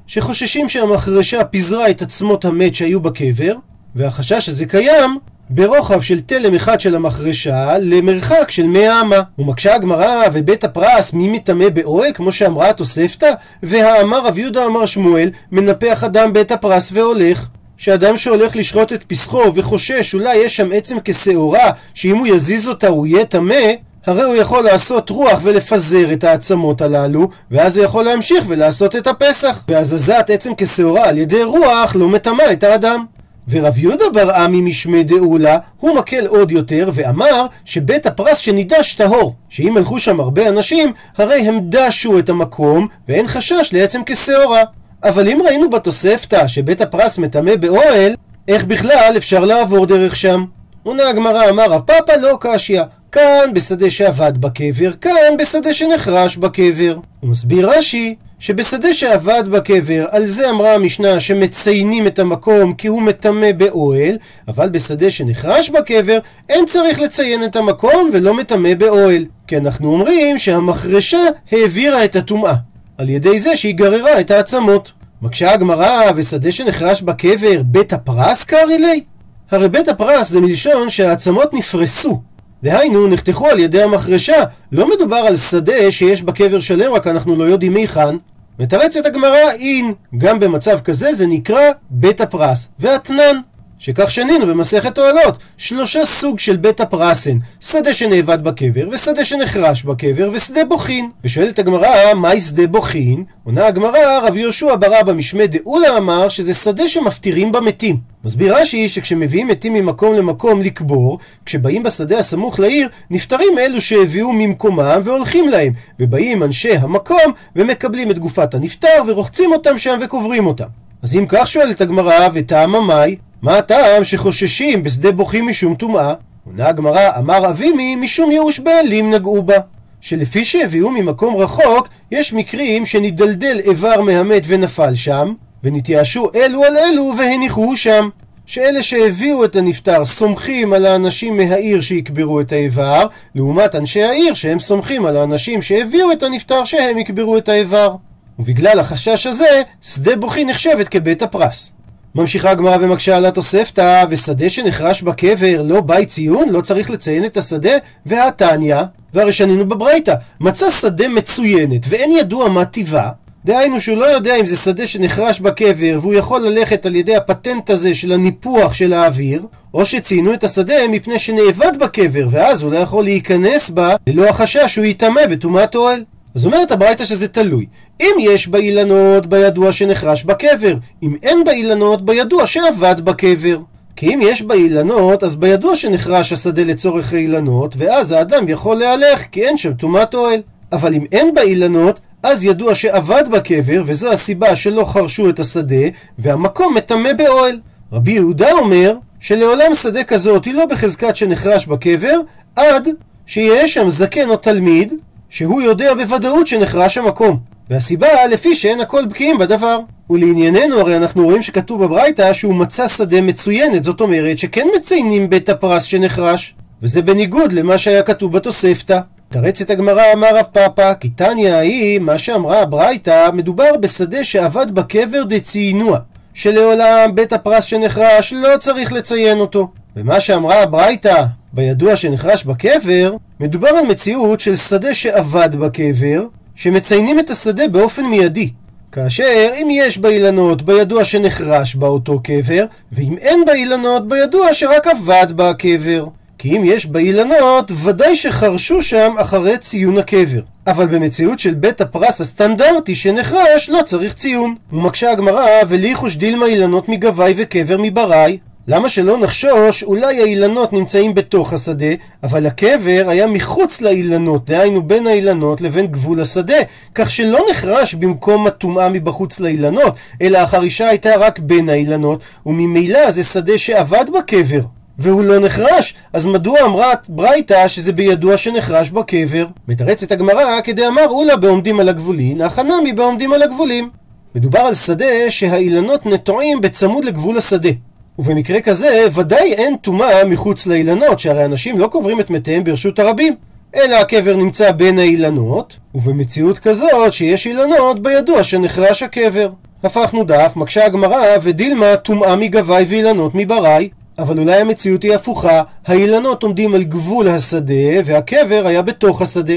שחוששים 0.07 0.69
שהמחרשה 0.69 1.45
פיזרה 1.45 1.91
את 1.91 2.03
עצמות 2.03 2.45
המת 2.45 2.75
שהיו 2.75 3.01
בקבר, 3.01 3.55
והחשש 3.95 4.49
הזה 4.49 4.67
קיים 4.67 5.19
ברוחב 5.55 6.01
של 6.01 6.21
תלם 6.21 6.55
אחד 6.55 6.81
של 6.81 6.95
המחרשה 6.95 7.79
למרחק 7.79 8.51
של 8.51 8.67
מאה 8.67 9.01
אמה. 9.01 9.23
ומקשה 9.39 9.75
הגמרא 9.75 10.25
ובית 10.33 10.65
הפרס 10.65 11.13
מי 11.13 11.29
מטמא 11.29 11.69
באוהל 11.69 12.13
כמו 12.15 12.33
שאמרה 12.33 12.71
התוספתא 12.71 13.33
והאמר 13.63 14.27
רב 14.27 14.39
יהודה 14.39 14.67
אמר 14.67 14.87
שמואל 14.87 15.31
מנפח 15.53 16.05
אדם 16.05 16.33
בית 16.33 16.53
הפרס 16.53 16.91
והולך. 16.93 17.47
שאדם 17.77 18.17
שהולך 18.17 18.57
לשחוט 18.57 18.93
את 18.93 19.05
פסחו 19.05 19.43
וחושש 19.55 20.15
אולי 20.15 20.37
יש 20.37 20.57
שם 20.57 20.71
עצם 20.75 20.97
כשעורה 21.05 21.71
שאם 21.95 22.17
הוא 22.17 22.27
יזיז 22.27 22.69
אותה 22.69 22.89
הוא 22.89 23.07
יהיה 23.07 23.25
טמא 23.25 23.73
הרי 24.07 24.23
הוא 24.23 24.35
יכול 24.35 24.65
לעשות 24.65 25.11
רוח 25.11 25.41
ולפזר 25.43 26.13
את 26.13 26.25
העצמות 26.25 26.81
הללו, 26.81 27.29
ואז 27.51 27.77
הוא 27.77 27.85
יכול 27.85 28.05
להמשיך 28.05 28.45
ולעשות 28.49 28.97
את 28.97 29.07
הפסח. 29.07 29.63
והזזת 29.69 30.27
עצם 30.29 30.53
כשעורה 30.57 31.09
על 31.09 31.19
ידי 31.19 31.43
רוח 31.43 31.97
לא 31.97 32.09
מטמא 32.09 32.43
את 32.53 32.65
האדם. 32.65 33.05
ורב 33.49 33.79
יהודה 33.79 34.05
בר 34.13 34.31
עמי 34.31 34.61
משמי 34.61 35.05
דאולה, 35.05 35.59
הוא 35.81 35.97
מקל 35.97 36.27
עוד 36.27 36.53
יותר 36.53 36.91
ואמר 36.95 37.47
שבית 37.65 38.07
הפרס 38.07 38.39
שנידש 38.39 38.95
טהור, 38.95 39.35
שאם 39.49 39.77
הלכו 39.77 39.99
שם 39.99 40.21
הרבה 40.21 40.49
אנשים, 40.49 40.93
הרי 41.17 41.41
הם 41.49 41.61
דשו 41.69 42.19
את 42.19 42.29
המקום 42.29 42.89
ואין 43.09 43.27
חשש 43.27 43.71
לעצם 43.73 44.01
כשעורה. 44.07 44.63
אבל 45.05 45.29
אם 45.29 45.41
ראינו 45.45 45.71
בתוספתא 45.71 46.49
שבית 46.49 46.81
הפרס 46.81 47.19
מטמא 47.19 47.57
באוהל, 47.57 48.15
איך 48.49 48.65
בכלל 48.65 49.15
אפשר 49.17 49.45
לעבור 49.45 49.87
דרך 49.87 50.17
שם? 50.17 50.45
עונה 50.83 51.09
הגמרא 51.09 51.51
אמר 51.51 51.71
רב 51.71 51.81
פאפא 51.81 52.13
לא 52.13 52.37
קשיא, 52.41 52.83
כאן 53.13 53.51
בשדה 53.55 53.91
שאבד 53.91 54.39
בקבר, 54.39 54.93
כאן 54.93 55.37
בשדה 55.39 55.75
שנחרש 55.75 56.37
בקבר. 56.37 56.99
הוא 57.21 57.31
מסביר 57.31 57.71
רש"י 57.71 58.15
שבשדה 58.43 58.95
שאבד 58.95 59.43
בקבר, 59.51 60.07
על 60.11 60.27
זה 60.27 60.51
אמרה 60.51 60.75
המשנה 60.75 61.21
שמציינים 61.21 62.07
את 62.07 62.19
המקום 62.19 62.75
כי 62.75 62.89
הוא 62.89 63.03
מטמא 63.03 63.53
באוהל, 63.53 64.17
אבל 64.49 64.69
בשדה 64.69 65.11
שנחרש 65.11 65.71
בקבר, 65.71 66.19
אין 66.49 66.67
צריך 66.67 67.01
לציין 67.01 67.45
את 67.45 67.57
המקום 67.57 68.11
ולא 68.13 68.35
מטמא 68.35 68.75
באוהל. 68.75 69.25
כי 69.47 69.57
אנחנו 69.57 69.93
אומרים 69.93 70.39
שהמחרשה 70.39 71.19
העבירה 71.53 72.05
את 72.05 72.17
הטומאה, 72.17 72.55
על 72.99 73.09
ידי 73.09 73.39
זה 73.39 73.57
שהיא 73.57 73.75
גררה 73.75 74.21
את 74.21 74.31
העצמות. 74.31 74.93
מקשה 75.23 75.53
הגמרא, 75.53 76.01
ושדה 76.17 76.53
שנחרש 76.53 77.03
בקבר, 77.03 77.63
בית 77.65 77.93
הפרס 77.93 78.45
קרעי 78.45 78.79
לי? 78.79 79.05
הרי 79.51 79.69
בית 79.69 79.89
הפרס 79.89 80.29
זה 80.29 80.41
מלשון 80.41 80.91
שהעצמות 80.91 81.55
נפרסו. 81.55 82.23
דהיינו, 82.63 83.07
נחתכו 83.07 83.47
על 83.47 83.59
ידי 83.59 83.83
המחרשה. 83.83 84.45
לא 84.73 84.91
מדובר 84.91 85.17
על 85.17 85.37
שדה 85.37 85.91
שיש 85.91 86.23
בקבר 86.23 86.61
שלם, 86.61 86.93
רק 86.93 87.07
אנחנו 87.07 87.37
לא 87.37 87.45
יודעים 87.45 87.77
היכן. 87.77 88.17
מתרצת 88.63 89.07
הגמרא 89.07 89.51
אין. 89.51 89.95
גם 90.17 90.41
במצב 90.41 90.81
כזה 90.81 91.15
זה 91.15 91.27
נקרא 91.27 91.61
בית 91.91 92.21
הפרס. 92.21 92.69
ואתנן. 92.79 93.41
שכך 93.85 94.11
שנינו 94.11 94.47
במסכת 94.47 94.99
אוהלות, 94.99 95.39
שלושה 95.57 96.05
סוג 96.05 96.39
של 96.39 96.57
בית 96.57 96.81
הפרסן, 96.81 97.39
שדה 97.61 97.95
שנאבד 97.95 98.45
בקבר, 98.45 98.89
ושדה 98.93 99.25
שנחרש 99.25 99.83
בקבר, 99.83 100.31
ושדה 100.33 100.65
בוכין. 100.65 101.11
ושואלת 101.25 101.59
הגמרא, 101.59 102.15
מהי 102.15 102.41
שדה 102.41 102.67
בוכין? 102.67 103.25
עונה 103.45 103.67
הגמרא, 103.67 104.19
רב 104.23 104.37
יהושע 104.37 104.77
ברא 104.77 105.03
במשמי 105.03 105.47
דאולה 105.47 105.99
אמר 105.99 106.29
שזה 106.29 106.55
שדה 106.55 106.89
שמפטירים 106.89 107.53
במתים. 107.53 107.97
מסביר 108.25 108.57
רש"י 108.57 108.89
שכשמביאים 108.89 109.49
מתים 109.49 109.75
ממקום 109.75 110.15
למקום 110.15 110.63
לקבור, 110.63 111.19
כשבאים 111.47 111.83
בשדה 111.83 112.19
הסמוך 112.19 112.61
לעיר, 112.61 112.89
נפטרים 113.11 113.59
אלו 113.59 113.81
שהביאו 113.81 114.33
ממקומם 114.33 115.01
והולכים 115.05 115.49
להם, 115.49 115.73
ובאים 116.01 116.43
אנשי 116.43 116.77
המקום 116.77 117.33
ומקבלים 117.57 118.11
את 118.11 118.19
גופת 118.19 118.55
הנפטר 118.55 119.03
ורוחצים 119.07 119.53
אותם 119.53 119.79
שם 119.79 119.99
וקוברים 120.03 120.47
אותם. 120.47 120.69
אז 121.03 121.17
אם 121.17 121.25
כך 121.29 121.47
שואלת 121.49 121.81
הגמרא, 121.81 122.29
וטעם 122.35 122.75
המאי? 122.75 123.17
מה 123.43 123.59
הטעם 123.59 124.05
שחוששים 124.05 124.83
בשדה 124.83 125.13
בוכים 125.13 125.49
משום 125.49 125.75
טומאה? 125.75 126.15
עונה 126.47 126.69
הגמרא, 126.69 127.19
אמר 127.19 127.51
אבימי 127.51 127.97
משום 127.97 128.31
ייאוש 128.31 128.59
בעלים 128.59 129.15
נגעו 129.15 129.43
בה. 129.43 129.59
שלפי 130.01 130.45
שהביאו 130.45 130.91
ממקום 130.91 131.37
רחוק, 131.37 131.89
יש 132.13 132.33
מקרים 132.33 132.87
שנדלדל 132.87 133.61
איבר 133.65 134.01
מהמת 134.01 134.43
ונפל 134.47 134.95
שם, 134.95 135.33
ונתייאשו 135.65 136.31
אלו 136.35 136.65
על 136.65 136.77
אלו 136.77 137.15
והניחוהו 137.19 137.77
שם. 137.77 138.09
שאלה 138.47 138.83
שהביאו 138.83 139.45
את 139.45 139.57
הנפטר 139.57 140.07
סומכים 140.07 140.73
על 140.73 140.87
האנשים 140.87 141.37
מהעיר 141.37 141.81
שיקברו 141.81 142.41
את 142.41 142.53
האיבר, 142.53 143.07
לעומת 143.35 143.75
אנשי 143.75 144.03
העיר 144.03 144.35
שהם 144.35 144.61
סומכים 144.61 145.07
על 145.07 145.17
האנשים 145.17 145.63
שהביאו 145.63 146.13
את 146.13 146.23
הנפטר 146.23 146.65
שהם 146.65 146.99
יקברו 146.99 147.39
את 147.39 147.49
האיבר. 147.49 147.95
ובגלל 148.39 148.79
החשש 148.79 149.27
הזה, 149.27 149.63
שדה 149.83 150.17
בוכי 150.17 150.45
נחשבת 150.45 150.89
כבית 150.89 151.23
הפרס. 151.23 151.73
ממשיכה 152.15 152.51
הגמרא 152.51 152.77
ומקשה 152.81 153.17
על 153.17 153.27
התוספתא, 153.27 154.05
ושדה 154.11 154.51
שנחרש 154.51 155.03
בקבר 155.03 155.63
לא 155.63 155.81
בית 155.81 156.09
ציון, 156.09 156.49
לא 156.49 156.61
צריך 156.61 156.91
לציין 156.91 157.25
את 157.25 157.37
השדה, 157.37 157.73
והתניא, 158.07 158.77
והרי 159.15 159.33
שנינו 159.33 159.69
בברייתא, 159.69 160.15
מצא 160.41 160.71
שדה 160.71 161.09
מצוינת, 161.09 161.87
ואין 161.89 162.13
ידוע 162.13 162.49
מה 162.49 162.65
טיבה, 162.65 163.11
דהיינו 163.45 163.81
שהוא 163.81 163.99
לא 163.99 164.05
יודע 164.05 164.37
אם 164.37 164.47
זה 164.47 164.57
שדה 164.57 164.87
שנחרש 164.87 165.41
בקבר, 165.41 165.99
והוא 166.01 166.15
יכול 166.15 166.41
ללכת 166.41 166.87
על 166.87 166.97
ידי 166.97 167.17
הפטנט 167.17 167.71
הזה 167.71 167.95
של 167.95 168.13
הניפוח 168.13 168.75
של 168.75 168.93
האוויר, 168.93 169.47
או 169.75 169.87
שציינו 169.87 170.35
את 170.35 170.45
השדה 170.45 170.89
מפני 170.91 171.19
שנאבד 171.19 171.73
בקבר, 171.81 172.27
ואז 172.31 172.63
הוא 172.63 172.73
לא 172.73 172.77
יכול 172.77 173.05
להיכנס 173.05 173.71
בה 173.71 173.97
ללא 174.07 174.29
החשש 174.29 174.65
שהוא 174.67 174.85
יטמא 174.85 175.27
בטומאת 175.27 175.75
אוהל. 175.75 176.05
אז 176.35 176.47
אומרת 176.47 176.71
הברייתא 176.71 177.05
שזה 177.05 177.29
תלוי. 177.29 177.67
אם 178.01 178.13
יש 178.21 178.49
באילנות 178.49 179.27
בידוע 179.27 179.73
שנחרש 179.73 180.25
בקבר, 180.25 180.75
אם 181.03 181.17
אין 181.23 181.45
באילנות 181.45 182.05
בידוע 182.05 182.47
שאבד 182.47 183.01
בקבר. 183.05 183.59
כי 183.97 184.15
אם 184.15 184.21
יש 184.23 184.43
באילנות, 184.43 185.23
אז 185.23 185.37
בידוע 185.37 185.77
שנחרש 185.77 186.33
השדה 186.33 186.65
לצורך 186.65 187.13
האילנות, 187.13 187.75
ואז 187.79 188.13
האדם 188.13 188.49
יכול 188.49 188.77
להלך 188.77 189.23
כי 189.33 189.43
אין 189.43 189.57
שם 189.57 189.73
טומאת 189.73 190.15
אוהל. 190.15 190.41
אבל 190.73 190.95
אם 190.95 191.05
אין 191.13 191.35
באילנות, 191.35 192.01
אז 192.23 192.45
ידוע 192.45 192.75
שאבד 192.75 193.25
בקבר, 193.33 193.83
וזו 193.87 194.13
הסיבה 194.13 194.57
שלא 194.57 194.85
חרשו 194.85 195.29
את 195.29 195.41
השדה, 195.41 195.87
והמקום 196.19 196.75
מטמא 196.75 197.13
באוהל. 197.13 197.59
רבי 197.93 198.13
יהודה 198.13 198.53
אומר 198.53 198.95
שלעולם 199.21 199.75
שדה 199.75 200.05
כזאת 200.05 200.45
היא 200.45 200.55
לא 200.55 200.67
בחזקת 200.67 201.17
שנחרש 201.17 201.67
בקבר, 201.67 202.21
עד 202.57 202.89
שיהיה 203.27 203.69
שם 203.69 203.91
זקן 203.91 204.31
או 204.31 204.37
תלמיד, 204.37 204.95
שהוא 205.33 205.63
יודע 205.63 205.95
בוודאות 205.95 206.47
שנחרש 206.47 206.99
המקום. 206.99 207.39
והסיבה 207.71 208.27
לפי 208.31 208.55
שאין 208.55 208.81
הכל 208.81 209.05
בקיאים 209.05 209.39
בדבר. 209.39 209.79
ולענייננו 210.11 210.81
הרי 210.81 210.97
אנחנו 210.97 211.25
רואים 211.25 211.43
שכתוב 211.43 211.85
בברייתא 211.85 212.33
שהוא 212.33 212.55
מצא 212.55 212.89
שדה 212.89 213.21
מצוינת, 213.21 213.85
זאת 213.85 214.01
אומרת 214.01 214.39
שכן 214.39 214.67
מציינים 214.77 215.31
בית 215.31 215.49
הפרס 215.49 215.85
שנחרש, 215.85 216.55
וזה 216.83 217.03
בניגוד 217.03 217.53
למה 217.53 217.79
שהיה 217.79 218.03
כתוב 218.03 218.33
בתוספתא. 218.33 218.99
תרץ 219.29 219.61
את 219.61 219.71
הגמרא 219.71 220.03
אמר 220.13 220.37
רב 220.37 220.47
פאפא, 220.53 220.95
כי 220.95 221.09
תניא 221.09 221.53
ההיא, 221.53 221.99
מה 221.99 222.19
שאמרה 222.19 222.63
הברייתא, 222.63 223.31
מדובר 223.33 223.77
בשדה 223.81 224.25
שאבד 224.25 224.71
בקבר 224.71 225.23
דציינוע, 225.25 225.99
שלעולם 226.35 227.15
בית 227.15 227.33
הפרס 227.33 227.65
שנחרש 227.65 228.33
לא 228.33 228.57
צריך 228.59 228.93
לציין 228.93 229.41
אותו. 229.41 229.69
ומה 229.97 230.21
שאמרה 230.21 230.63
הברייתא, 230.63 231.25
בידוע 231.53 231.97
שנחרש 231.97 232.45
בקבר, 232.45 233.17
מדובר 233.41 233.69
על 233.69 233.87
מציאות 233.87 234.41
של 234.41 234.57
שדה 234.57 234.95
שאבד 234.95 235.57
בקבר, 235.57 236.27
שמציינים 236.55 237.19
את 237.19 237.31
השדה 237.31 237.69
באופן 237.69 238.07
מיידי. 238.07 238.51
כאשר 238.93 239.51
אם 239.55 239.69
יש 239.71 239.99
באילנות 239.99 240.63
בידוע 240.63 241.05
שנחרש 241.05 241.75
באותו 241.75 242.21
קבר, 242.23 242.65
ואם 242.93 243.17
אין 243.19 243.45
באילנות 243.47 244.09
בידוע 244.09 244.55
שרק 244.55 244.87
אבד 244.87 245.27
בה 245.37 245.51
הקבר. 245.51 246.07
כי 246.39 246.57
אם 246.57 246.63
יש 246.65 246.87
באילנות, 246.87 247.73
ודאי 247.85 248.17
שחרשו 248.17 248.83
שם 248.83 249.15
אחרי 249.19 249.59
ציון 249.59 249.99
הקבר. 249.99 250.41
אבל 250.67 250.87
במציאות 250.87 251.39
של 251.39 251.55
בית 251.55 251.81
הפרס 251.81 252.21
הסטנדרטי 252.21 252.95
שנחרש, 252.95 253.71
לא 253.71 253.81
צריך 253.85 254.15
ציון. 254.15 254.55
ומקשה 254.73 255.11
הגמרא, 255.11 255.47
וליחוש 255.69 256.17
דילמה 256.17 256.47
אילנות 256.47 256.89
מגבאי 256.89 257.35
וקבר 257.37 257.77
מבראי. 257.79 258.39
למה 258.69 258.89
שלא 258.89 259.19
נחשוש, 259.19 259.83
אולי 259.83 260.21
האילנות 260.21 260.73
נמצאים 260.73 261.15
בתוך 261.15 261.53
השדה, 261.53 261.87
אבל 262.23 262.47
הקבר 262.47 263.05
היה 263.09 263.27
מחוץ 263.27 263.81
לאילנות, 263.81 264.51
דהיינו 264.51 264.83
בין 264.83 265.07
האילנות 265.07 265.61
לבין 265.61 265.87
גבול 265.87 266.21
השדה, 266.21 266.57
כך 266.95 267.11
שלא 267.11 267.41
נחרש 267.51 267.95
במקום 267.95 268.47
הטומאה 268.47 268.89
מבחוץ 268.89 269.41
לאילנות, 269.41 269.95
אלא 270.23 270.39
החרישה 270.39 270.89
הייתה 270.89 271.11
רק 271.19 271.39
בין 271.39 271.69
האילנות, 271.69 272.23
וממילא 272.47 273.11
זה 273.11 273.25
שדה 273.25 273.59
שאבד 273.59 274.05
בקבר. 274.19 274.61
והוא 274.99 275.23
לא 275.23 275.39
נחרש, 275.39 275.95
אז 276.13 276.27
מדוע 276.27 276.61
אמרה 276.65 276.93
ברייתא 277.09 277.69
שזה 277.69 277.93
בידוע 277.93 278.37
שנחרש 278.37 278.91
בקבר? 278.91 279.47
מתרצת 279.69 280.13
הגמרא 280.13 280.61
כדי 280.65 280.87
אמר 280.87 281.09
אולה 281.09 281.37
בעומדים 281.37 281.81
על 281.81 281.89
הגבולין, 281.89 282.41
הכנמי 282.41 282.93
בעומדים 282.93 283.33
על 283.33 283.43
הגבולים. 283.43 283.91
מדובר 284.35 284.59
על 284.61 284.75
שדה 284.75 285.31
שהאילנות 285.31 286.07
נטועים 286.07 286.61
בצמוד 286.61 287.05
לגבול 287.05 287.39
השדה. 287.39 287.71
ובמקרה 288.19 288.61
כזה 288.61 289.07
ודאי 289.13 289.53
אין 289.53 289.77
טומאה 289.77 290.25
מחוץ 290.25 290.67
לאילנות, 290.67 291.19
שהרי 291.21 291.45
אנשים 291.45 291.79
לא 291.79 291.87
קוברים 291.87 292.21
את 292.21 292.31
מתיהם 292.31 292.65
ברשות 292.65 292.99
הרבים, 292.99 293.37
אלא 293.77 293.97
הקבר 293.97 294.37
נמצא 294.37 294.71
בין 294.71 294.99
האילנות, 294.99 295.77
ובמציאות 295.95 296.59
כזאת 296.59 297.13
שיש 297.13 297.47
אילנות 297.47 298.03
בידוע 298.03 298.43
שנחרש 298.43 299.03
הקבר. 299.03 299.51
הפכנו 299.85 300.25
דף, 300.25 300.53
מקשה 300.57 300.87
הגמרא, 300.87 301.23
ודילמה 301.43 301.97
טומאה 301.97 302.37
מגבי 302.37 302.85
ואילנות 302.89 303.35
מברי. 303.35 303.89
אבל 304.19 304.39
אולי 304.39 304.61
המציאות 304.61 305.03
היא 305.03 305.15
הפוכה, 305.15 305.63
האילנות 305.87 306.43
עומדים 306.43 306.75
על 306.75 306.83
גבול 306.83 307.29
השדה, 307.29 307.75
והקבר 308.05 308.63
היה 308.67 308.83
בתוך 308.83 309.23
השדה. 309.23 309.55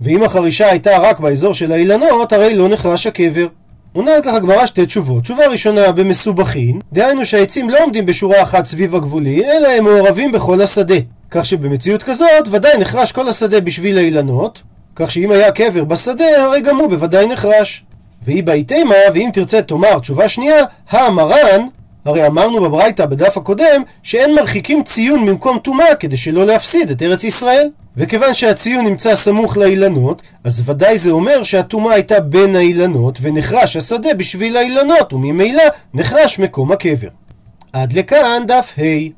ואם 0.00 0.22
החרישה 0.22 0.70
הייתה 0.70 0.98
רק 0.98 1.20
באזור 1.20 1.54
של 1.54 1.72
האילנות, 1.72 2.32
הרי 2.32 2.54
לא 2.56 2.68
נחרש 2.68 3.06
הקבר. 3.06 3.46
עונה 3.98 4.14
על 4.14 4.22
כך 4.22 4.34
הגמרא 4.34 4.66
שתי 4.66 4.86
תשובות. 4.86 5.22
תשובה 5.22 5.46
ראשונה 5.46 5.92
במסובכין, 5.92 6.80
דהיינו 6.92 7.26
שהעצים 7.26 7.70
לא 7.70 7.84
עומדים 7.84 8.06
בשורה 8.06 8.42
אחת 8.42 8.64
סביב 8.64 8.94
הגבולי, 8.94 9.44
אלא 9.44 9.68
הם 9.68 9.84
מעורבים 9.84 10.32
בכל 10.32 10.60
השדה. 10.60 10.94
כך 11.30 11.44
שבמציאות 11.44 12.02
כזאת 12.02 12.48
ודאי 12.50 12.78
נחרש 12.78 13.12
כל 13.12 13.28
השדה 13.28 13.60
בשביל 13.60 13.98
האילנות, 13.98 14.62
כך 14.96 15.10
שאם 15.10 15.30
היה 15.30 15.52
קבר 15.52 15.84
בשדה, 15.84 16.44
הרי 16.44 16.60
גם 16.60 16.76
הוא 16.76 16.90
בוודאי 16.90 17.26
נחרש. 17.26 17.84
והיא 18.22 18.44
באיתמה, 18.44 18.94
ואם 19.14 19.30
תרצה 19.32 19.62
תאמר 19.62 19.98
תשובה 19.98 20.28
שנייה, 20.28 20.64
המרן, 20.90 21.66
הרי 22.04 22.26
אמרנו 22.26 22.60
בברייתא 22.60 23.06
בדף 23.06 23.36
הקודם 23.36 23.82
שאין 24.02 24.34
מרחיקים 24.34 24.82
ציון 24.84 25.20
ממקום 25.20 25.58
טומאה 25.58 25.94
כדי 25.94 26.16
שלא 26.16 26.46
להפסיד 26.46 26.90
את 26.90 27.02
ארץ 27.02 27.24
ישראל. 27.24 27.68
וכיוון 27.96 28.34
שהציון 28.34 28.84
נמצא 28.84 29.16
סמוך 29.16 29.56
לאילנות, 29.56 30.22
אז 30.44 30.62
ודאי 30.66 30.98
זה 30.98 31.10
אומר 31.10 31.42
שהטומאה 31.42 31.94
הייתה 31.94 32.20
בין 32.20 32.56
האילנות 32.56 33.18
ונחרש 33.22 33.76
השדה 33.76 34.14
בשביל 34.14 34.56
האילנות, 34.56 35.12
וממילא 35.12 35.62
נחרש 35.94 36.38
מקום 36.38 36.72
הקבר. 36.72 37.08
עד 37.72 37.92
לכאן 37.92 38.42
דף 38.46 38.74
ה' 38.78 39.10